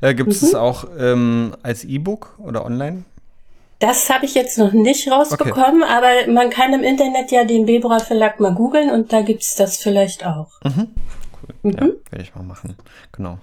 Äh, 0.00 0.14
Gibt 0.14 0.30
es 0.30 0.42
mhm. 0.42 0.48
es 0.48 0.54
auch 0.54 0.84
ähm, 0.98 1.54
als 1.62 1.84
E-Book 1.84 2.38
oder 2.38 2.64
online? 2.64 3.04
Das 3.78 4.10
habe 4.10 4.26
ich 4.26 4.34
jetzt 4.34 4.58
noch 4.58 4.72
nicht 4.72 5.10
rausbekommen, 5.10 5.82
okay. 5.82 5.92
aber 5.92 6.32
man 6.32 6.50
kann 6.50 6.74
im 6.74 6.82
Internet 6.82 7.30
ja 7.30 7.44
den 7.44 7.64
Bebra 7.64 7.98
Verlag 7.98 8.38
mal 8.38 8.52
googeln 8.54 8.90
und 8.90 9.12
da 9.12 9.22
gibt 9.22 9.42
es 9.42 9.54
das 9.54 9.78
vielleicht 9.78 10.26
auch. 10.26 10.48
Mhm. 10.64 10.88
Cool. 11.32 11.54
Mhm. 11.62 11.72
Ja, 11.72 11.80
werde 12.10 12.22
ich 12.22 12.34
mal 12.34 12.42
machen. 12.42 12.76
Genau. 13.12 13.38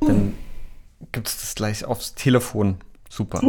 Dann 0.00 0.34
gibt 1.12 1.28
es 1.28 1.40
das 1.40 1.54
gleich 1.54 1.84
aufs 1.84 2.14
Telefon. 2.14 2.78
Super. 3.08 3.40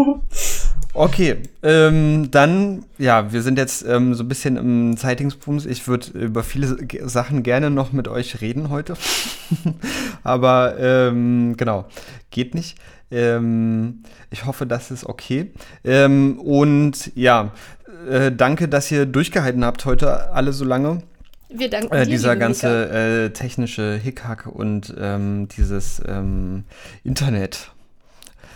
Okay, 0.97 1.37
ähm, 1.61 2.31
dann, 2.31 2.83
ja, 2.97 3.31
wir 3.31 3.43
sind 3.43 3.59
jetzt 3.59 3.85
ähm, 3.87 4.15
so 4.15 4.23
ein 4.23 4.27
bisschen 4.27 4.57
im 4.57 4.97
Zeitingsbums. 4.97 5.67
Ich 5.67 5.87
würde 5.87 6.07
über 6.17 6.41
viele 6.41 6.75
Sachen 7.07 7.43
gerne 7.43 7.69
noch 7.69 7.91
mit 7.91 8.07
euch 8.07 8.41
reden 8.41 8.71
heute. 8.71 8.95
Aber 10.23 10.75
ähm, 10.79 11.53
genau, 11.55 11.85
geht 12.31 12.55
nicht. 12.55 12.79
Ähm, 13.11 14.01
ich 14.31 14.47
hoffe, 14.47 14.65
das 14.65 14.89
ist 14.89 15.05
okay. 15.05 15.51
Ähm, 15.83 16.39
und 16.39 17.11
ja, 17.13 17.51
äh, 18.09 18.31
danke, 18.31 18.67
dass 18.67 18.91
ihr 18.91 19.05
durchgehalten 19.05 19.63
habt 19.63 19.85
heute 19.85 20.31
alle 20.31 20.51
so 20.51 20.65
lange. 20.65 21.03
Wir 21.47 21.69
danken 21.69 21.93
äh, 21.93 22.05
dir, 22.05 22.09
Dieser 22.09 22.35
ganze 22.35 22.89
äh, 22.89 23.29
technische 23.29 23.99
Hickhack 24.03 24.47
und 24.47 24.95
ähm, 24.99 25.47
dieses 25.55 26.01
Internet 27.03 27.71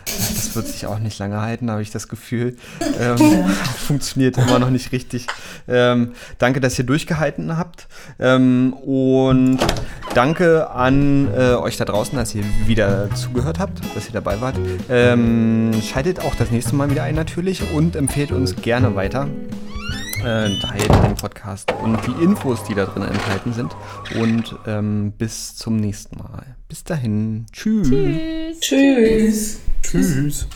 das 0.06 0.56
wird 0.56 0.68
sich 0.68 0.86
auch 0.86 1.00
nicht 1.00 1.20
lange 1.20 1.42
halten, 1.42 1.72
habe 1.72 1.82
ich 1.82 1.92
das 1.92 2.08
Gefühl. 2.08 2.58
Ähm, 3.00 3.46
funktioniert 3.88 4.38
immer 4.38 4.60
noch 4.60 4.70
nicht 4.70 4.92
richtig. 4.92 5.26
Ähm, 5.68 6.12
danke, 6.38 6.60
dass 6.60 6.78
ihr 6.78 6.86
durchgehalten 6.86 7.58
habt. 7.58 7.88
Ähm, 8.20 8.74
und 8.74 9.60
danke 10.14 10.70
an 10.70 11.30
äh, 11.34 11.54
euch 11.54 11.78
da 11.78 11.86
draußen, 11.86 12.16
dass 12.16 12.36
ihr 12.36 12.44
wieder 12.68 13.10
zugehört 13.16 13.60
habt, 13.60 13.82
dass 13.96 14.08
ihr 14.08 14.14
dabei 14.14 14.40
wart. 14.42 14.56
Ähm, 14.90 15.72
schaltet 15.82 16.20
auch 16.20 16.36
das 16.36 16.52
nächste 16.52 16.76
Mal 16.76 16.92
wieder 16.92 17.04
ein 17.04 17.16
natürlich 17.16 17.72
und 17.72 17.96
empfehlt 17.96 18.32
uns 18.32 18.56
gerne 18.56 18.96
weiter. 18.96 19.28
Äh, 20.24 20.60
teilt 20.60 20.90
den 21.04 21.16
Podcast 21.16 21.72
und 21.84 21.98
die 22.06 22.24
Infos, 22.24 22.64
die 22.64 22.76
da 22.76 22.86
drin 22.86 23.04
enthalten 23.04 23.54
sind. 23.54 23.76
Und 24.20 24.56
ähm, 24.68 25.14
bis 25.18 25.56
zum 25.56 25.78
nächsten 25.78 26.18
Mal. 26.18 26.56
Bis 26.68 26.84
dahin. 26.84 27.48
Tschüss. 27.52 27.90
Tschüss. 27.90 28.60
Tschüss. 28.62 29.60
Tschüss. 29.82 30.48